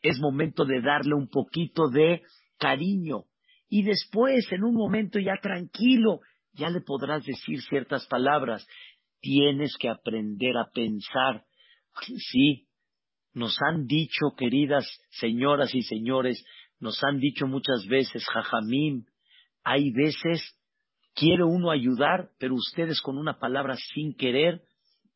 Es 0.00 0.20
momento 0.20 0.64
de 0.64 0.80
darle 0.80 1.14
un 1.14 1.28
poquito 1.28 1.88
de 1.88 2.22
cariño. 2.56 3.24
Y 3.68 3.82
después, 3.82 4.46
en 4.52 4.62
un 4.62 4.74
momento 4.74 5.18
ya 5.18 5.34
tranquilo, 5.42 6.20
ya 6.52 6.70
le 6.70 6.82
podrás 6.82 7.24
decir 7.24 7.60
ciertas 7.62 8.06
palabras. 8.06 8.64
Tienes 9.20 9.76
que 9.76 9.88
aprender 9.88 10.56
a 10.56 10.70
pensar. 10.72 11.44
Sí, 12.30 12.68
nos 13.34 13.56
han 13.60 13.86
dicho, 13.86 14.36
queridas 14.36 14.86
señoras 15.10 15.74
y 15.74 15.82
señores, 15.82 16.44
nos 16.78 17.02
han 17.02 17.18
dicho 17.18 17.48
muchas 17.48 17.84
veces, 17.88 18.24
jajamín, 18.24 19.06
hay 19.64 19.90
veces 19.90 20.59
quiere 21.14 21.44
uno 21.44 21.70
ayudar, 21.70 22.30
pero 22.38 22.54
ustedes 22.54 23.00
con 23.00 23.18
una 23.18 23.38
palabra 23.38 23.76
sin 23.76 24.14
querer 24.14 24.62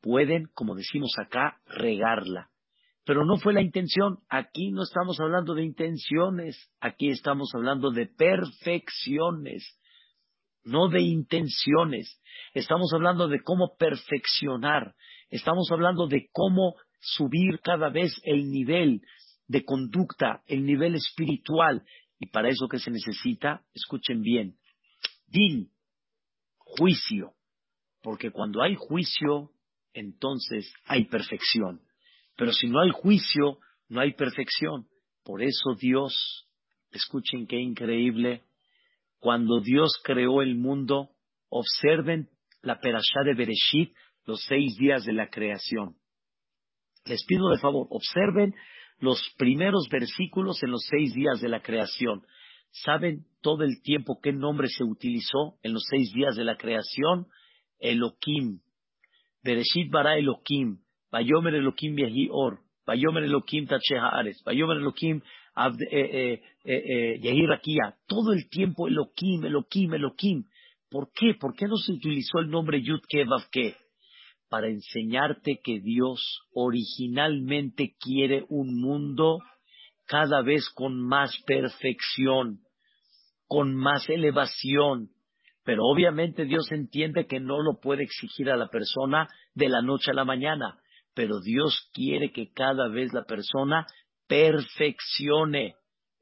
pueden, 0.01 0.49
como 0.55 0.75
decimos 0.75 1.13
acá, 1.19 1.61
regarla. 1.67 2.51
Pero 3.07 3.25
no 3.25 3.37
fue 3.37 3.53
la 3.53 3.63
intención. 3.63 4.19
Aquí 4.29 4.71
no 4.71 4.83
estamos 4.83 5.19
hablando 5.21 5.55
de 5.55 5.65
intenciones, 5.65 6.71
aquí 6.81 7.09
estamos 7.09 7.51
hablando 7.55 7.91
de 7.91 8.07
perfecciones, 8.07 9.79
no 10.63 10.89
de 10.89 11.03
intenciones. 11.03 12.21
Estamos 12.55 12.93
hablando 12.95 13.29
de 13.29 13.41
cómo 13.41 13.77
perfeccionar, 13.79 14.95
estamos 15.31 15.71
hablando 15.71 16.07
de 16.07 16.29
cómo 16.33 16.77
subir 17.01 17.61
cada 17.61 17.91
vez 17.91 18.13
el 18.25 18.51
nivel 18.51 19.03
de 19.49 19.65
conducta, 19.65 20.43
el 20.47 20.65
nivel 20.65 20.95
espiritual. 20.95 21.83
Y 22.19 22.29
para 22.29 22.49
eso 22.49 22.69
que 22.69 22.79
se 22.79 22.91
necesita, 22.91 23.63
escuchen 23.75 24.23
bien, 24.23 24.57
din, 25.27 25.71
juicio, 26.79 27.33
porque 28.03 28.31
cuando 28.31 28.63
hay 28.63 28.75
juicio, 28.77 29.51
entonces 29.93 30.73
hay 30.87 31.05
perfección. 31.07 31.81
Pero 32.37 32.53
si 32.53 32.69
no 32.69 32.81
hay 32.81 32.91
juicio, 32.91 33.59
no 33.89 34.01
hay 34.01 34.13
perfección. 34.13 34.87
Por 35.25 35.43
eso 35.43 35.75
Dios, 35.79 36.49
escuchen 36.91 37.47
qué 37.47 37.57
increíble, 37.57 38.43
cuando 39.19 39.61
Dios 39.61 40.01
creó 40.03 40.43
el 40.43 40.55
mundo, 40.57 41.11
observen 41.49 42.29
la 42.61 42.79
perashá 42.81 43.23
de 43.25 43.35
Bereshit, 43.35 43.95
los 44.27 44.43
seis 44.45 44.77
días 44.77 45.05
de 45.05 45.13
la 45.13 45.29
creación. 45.29 45.97
Les 47.05 47.25
pido 47.25 47.49
de 47.51 47.59
favor, 47.59 47.87
observen 47.91 48.55
los 48.99 49.21
primeros 49.37 49.89
versículos 49.91 50.63
en 50.63 50.71
los 50.71 50.85
seis 50.89 51.15
días 51.15 51.41
de 51.41 51.49
la 51.49 51.61
creación. 51.61 52.25
¿Saben 52.83 53.25
todo 53.41 53.63
el 53.63 53.81
tiempo 53.83 54.19
qué 54.21 54.33
nombre 54.33 54.69
se 54.69 54.83
utilizó 54.83 55.59
en 55.63 55.75
los 55.75 55.85
seis 55.89 56.13
días 56.13 56.35
de 56.35 56.43
la 56.43 56.57
creación? 56.57 57.29
Elohim. 57.79 58.59
Bereshit 59.45 59.93
bara 59.93 60.19
Elohim. 60.19 60.79
Bayomer 61.13 61.55
Elohim 61.55 61.97
Yehi 61.97 62.29
Or. 62.33 62.59
Bayomer 62.85 63.23
Elohim 63.23 63.69
Tache 63.69 63.97
Haares. 63.97 64.43
Bayomer 64.45 64.79
Elohim 64.79 65.23
eh, 65.93 66.43
eh, 66.65 67.21
eh, 67.23 67.47
Rakia. 67.47 67.95
Todo 68.09 68.33
el 68.33 68.49
tiempo 68.49 68.89
Elohim, 68.89 69.45
Elohim, 69.45 69.95
Elohim. 69.95 70.45
¿Por 70.91 71.13
qué? 71.15 71.35
¿Por 71.39 71.55
qué 71.55 71.67
no 71.67 71.77
se 71.77 71.93
utilizó 71.93 72.41
el 72.41 72.51
nombre 72.51 72.83
Yud 72.83 73.03
Ke 73.09 73.25
Para 74.49 74.67
enseñarte 74.69 75.61
que 75.63 75.79
Dios 75.79 76.41
originalmente 76.53 77.95
quiere 78.01 78.45
un 78.49 78.81
mundo 78.81 79.39
cada 80.07 80.43
vez 80.43 80.69
con 80.71 81.01
más 81.01 81.37
perfección 81.47 82.65
con 83.47 83.75
más 83.75 84.09
elevación. 84.09 85.11
Pero 85.65 85.85
obviamente 85.85 86.45
Dios 86.45 86.71
entiende 86.73 87.27
que 87.27 87.41
no 87.41 87.63
lo 87.63 87.81
puede 87.81 88.03
exigir 88.03 88.51
a 88.51 88.57
la 88.57 88.69
persona 88.69 89.29
de 89.55 89.69
la 89.69 89.81
noche 89.81 90.11
a 90.11 90.15
la 90.15 90.25
mañana, 90.25 90.79
pero 91.15 91.41
Dios 91.41 91.89
quiere 91.93 92.33
que 92.33 92.53
cada 92.53 92.89
vez 92.89 93.13
la 93.13 93.25
persona 93.25 93.87
perfeccione. 94.27 95.77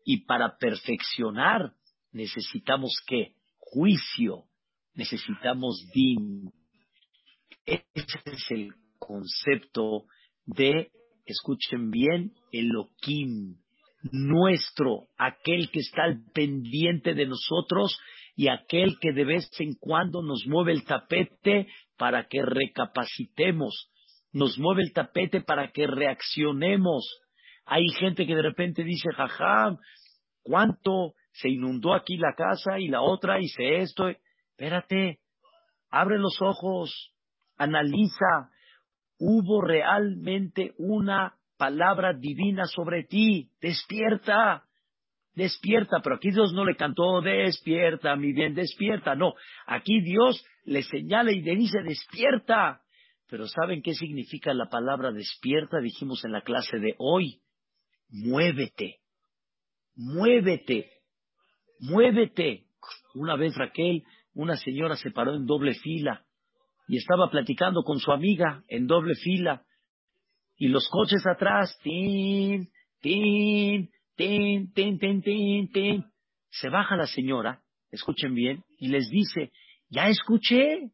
Y 0.04 0.26
para 0.26 0.56
perfeccionar 0.58 1.72
necesitamos 2.12 2.92
qué? 3.06 3.36
Juicio, 3.56 4.44
necesitamos 4.94 5.88
din. 5.94 6.52
Ese 7.64 8.20
es 8.26 8.50
el 8.50 8.74
concepto 8.98 10.06
de, 10.44 10.90
escuchen 11.24 11.90
bien, 11.90 12.34
Elohim, 12.50 13.56
nuestro, 14.10 15.06
aquel 15.16 15.70
que 15.70 15.80
está 15.80 16.04
al 16.04 16.22
pendiente 16.34 17.14
de 17.14 17.26
nosotros 17.26 17.98
y 18.34 18.48
aquel 18.48 18.98
que 19.00 19.12
de 19.12 19.24
vez 19.24 19.48
en 19.60 19.74
cuando 19.74 20.22
nos 20.22 20.44
mueve 20.46 20.72
el 20.72 20.84
tapete 20.84 21.68
para 21.96 22.26
que 22.26 22.42
recapacitemos, 22.42 23.90
nos 24.32 24.58
mueve 24.58 24.82
el 24.82 24.92
tapete 24.92 25.42
para 25.42 25.70
que 25.70 25.86
reaccionemos. 25.86 27.06
Hay 27.66 27.86
gente 27.98 28.26
que 28.26 28.34
de 28.34 28.42
repente 28.42 28.82
dice, 28.82 29.10
jajam, 29.14 29.78
¿cuánto 30.42 31.14
se 31.32 31.48
inundó 31.48 31.94
aquí 31.94 32.16
la 32.16 32.34
casa 32.34 32.78
y 32.78 32.88
la 32.88 33.02
otra 33.02 33.40
hice 33.40 33.78
esto? 33.78 34.08
Espérate, 34.08 35.20
abre 35.90 36.18
los 36.18 36.40
ojos, 36.40 37.12
analiza, 37.56 38.50
hubo 39.18 39.60
realmente 39.60 40.74
una 40.78 41.36
palabra 41.62 42.12
divina 42.12 42.66
sobre 42.66 43.04
ti, 43.04 43.48
despierta, 43.60 44.64
despierta, 45.36 46.00
pero 46.02 46.16
aquí 46.16 46.32
Dios 46.32 46.52
no 46.52 46.64
le 46.64 46.74
cantó, 46.74 47.20
despierta, 47.20 48.16
mi 48.16 48.32
bien, 48.32 48.52
despierta, 48.52 49.14
no, 49.14 49.34
aquí 49.68 50.00
Dios 50.00 50.44
le 50.64 50.82
señala 50.82 51.30
y 51.30 51.40
le 51.40 51.54
dice, 51.54 51.78
despierta. 51.84 52.80
Pero 53.30 53.46
¿saben 53.46 53.80
qué 53.80 53.94
significa 53.94 54.52
la 54.52 54.68
palabra 54.68 55.12
despierta? 55.12 55.78
Dijimos 55.78 56.24
en 56.24 56.32
la 56.32 56.40
clase 56.40 56.80
de 56.80 56.96
hoy, 56.98 57.38
muévete, 58.08 58.96
muévete, 59.94 60.90
muévete. 61.78 62.64
Una 63.14 63.36
vez 63.36 63.54
Raquel, 63.54 64.02
una 64.34 64.56
señora 64.56 64.96
se 64.96 65.12
paró 65.12 65.36
en 65.36 65.46
doble 65.46 65.74
fila 65.74 66.24
y 66.88 66.96
estaba 66.96 67.30
platicando 67.30 67.84
con 67.84 68.00
su 68.00 68.10
amiga 68.10 68.64
en 68.66 68.88
doble 68.88 69.14
fila 69.14 69.62
y 70.62 70.68
los 70.68 70.88
coches 70.90 71.26
atrás, 71.26 71.76
tin, 71.82 72.68
tin, 73.00 73.90
tin, 74.14 74.72
tin, 74.72 74.96
tin, 74.96 75.20
tin, 75.20 75.72
tin. 75.72 76.04
Se 76.50 76.68
baja 76.68 76.94
la 76.94 77.08
señora, 77.08 77.64
escuchen 77.90 78.32
bien, 78.32 78.62
y 78.78 78.86
les 78.86 79.10
dice, 79.10 79.50
ya 79.88 80.06
escuché, 80.06 80.92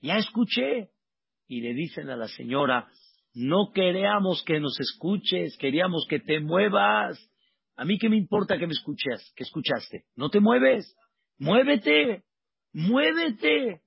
ya 0.00 0.18
escuché. 0.18 0.90
Y 1.48 1.62
le 1.62 1.74
dicen 1.74 2.10
a 2.10 2.16
la 2.16 2.28
señora, 2.28 2.88
no 3.34 3.72
queríamos 3.74 4.44
que 4.44 4.60
nos 4.60 4.78
escuches, 4.78 5.56
queríamos 5.58 6.06
que 6.08 6.20
te 6.20 6.38
muevas. 6.38 7.18
A 7.74 7.84
mí 7.84 7.98
qué 7.98 8.08
me 8.08 8.18
importa 8.18 8.56
que 8.56 8.68
me 8.68 8.74
escuches, 8.74 9.32
que 9.34 9.42
escuchaste. 9.42 10.04
No 10.14 10.30
te 10.30 10.38
mueves, 10.38 10.96
muévete, 11.38 12.22
muévete. 12.72 13.82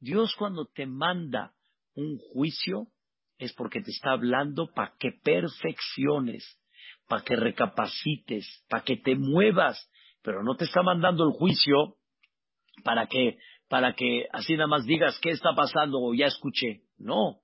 Dios 0.00 0.34
cuando 0.38 0.66
te 0.66 0.84
manda 0.84 1.54
un 1.94 2.18
juicio 2.34 2.88
es 3.40 3.52
porque 3.54 3.80
te 3.80 3.90
está 3.90 4.12
hablando 4.12 4.68
para 4.72 4.94
que 4.98 5.12
perfecciones, 5.24 6.44
para 7.08 7.24
que 7.24 7.34
recapacites, 7.34 8.64
para 8.68 8.84
que 8.84 8.96
te 8.96 9.16
muevas, 9.16 9.90
pero 10.22 10.44
no 10.44 10.54
te 10.54 10.66
está 10.66 10.82
mandando 10.82 11.24
el 11.24 11.32
juicio 11.32 11.96
para 12.84 13.06
que, 13.06 13.38
para 13.68 13.94
que 13.94 14.26
así 14.32 14.54
nada 14.54 14.66
más 14.66 14.84
digas 14.84 15.18
qué 15.20 15.30
está 15.30 15.54
pasando 15.54 16.00
o 16.00 16.14
ya 16.14 16.26
escuché. 16.26 16.82
No. 16.98 17.40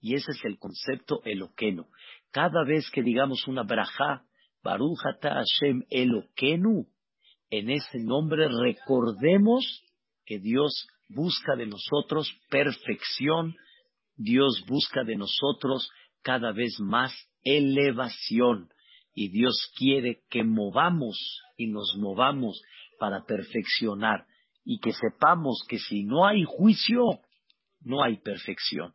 Y 0.00 0.14
ese 0.14 0.32
es 0.32 0.44
el 0.44 0.58
concepto 0.58 1.22
eloqueno. 1.24 1.88
Cada 2.30 2.64
vez 2.64 2.90
que 2.90 3.02
digamos 3.02 3.46
una 3.46 3.62
braja, 3.62 4.24
Barujata 4.62 5.30
Hashem 5.34 5.84
Eloquenu, 5.90 6.86
en 7.50 7.70
ese 7.70 8.00
nombre 8.00 8.48
recordemos 8.48 9.82
que 10.24 10.38
Dios 10.40 10.88
busca 11.08 11.54
de 11.56 11.66
nosotros 11.66 12.30
perfección, 12.50 13.54
Dios 14.16 14.64
busca 14.66 15.04
de 15.04 15.16
nosotros 15.16 15.90
cada 16.22 16.52
vez 16.52 16.80
más 16.80 17.12
elevación 17.44 18.68
y 19.14 19.28
Dios 19.28 19.72
quiere 19.76 20.20
que 20.28 20.44
movamos 20.44 21.40
y 21.56 21.68
nos 21.68 21.96
movamos 21.96 22.60
para 22.98 23.24
perfeccionar 23.24 24.26
y 24.64 24.78
que 24.80 24.92
sepamos 24.92 25.64
que 25.68 25.78
si 25.78 26.04
no 26.04 26.26
hay 26.26 26.44
juicio, 26.44 27.20
no 27.80 28.02
hay 28.02 28.16
perfección. 28.18 28.94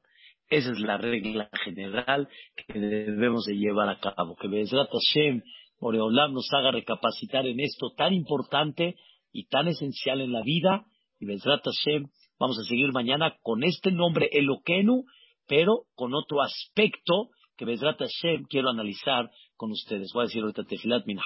Esa 0.49 0.72
es 0.72 0.80
la 0.80 0.97
regla 0.97 1.49
general 1.63 2.28
que 2.67 2.78
debemos 2.78 3.45
de 3.45 3.55
llevar 3.55 3.88
a 3.88 3.99
cabo. 3.99 4.36
Que 4.36 4.49
Bezrat 4.49 4.89
Hashem, 4.91 5.41
Oreolam, 5.80 6.34
nos 6.34 6.49
haga 6.53 6.72
recapacitar 6.72 7.47
en 7.47 7.61
esto 7.61 7.93
tan 7.95 8.13
importante 8.13 8.97
y 9.32 9.47
tan 9.47 9.69
esencial 9.69 10.19
en 10.19 10.34
la 10.34 10.43
vida 10.43 10.86
y 11.19 11.26
Bezrat 11.26 11.63
Hashem, 11.63 12.09
vamos 12.41 12.57
a 12.57 12.63
seguir 12.63 12.91
mañana 12.91 13.35
con 13.43 13.63
este 13.63 13.91
nombre 13.91 14.27
Eloquenu, 14.31 15.05
pero 15.47 15.83
con 15.93 16.15
otro 16.15 16.41
aspecto 16.41 17.29
que 17.55 17.65
Hashem 17.65 18.45
quiero 18.49 18.71
analizar 18.71 19.29
con 19.55 19.69
ustedes. 19.71 20.09
Voy 20.11 20.23
a 20.23 20.25
decir 20.25 20.41
ahorita 20.41 20.63
Tefilat 20.63 21.05
Minha. 21.05 21.21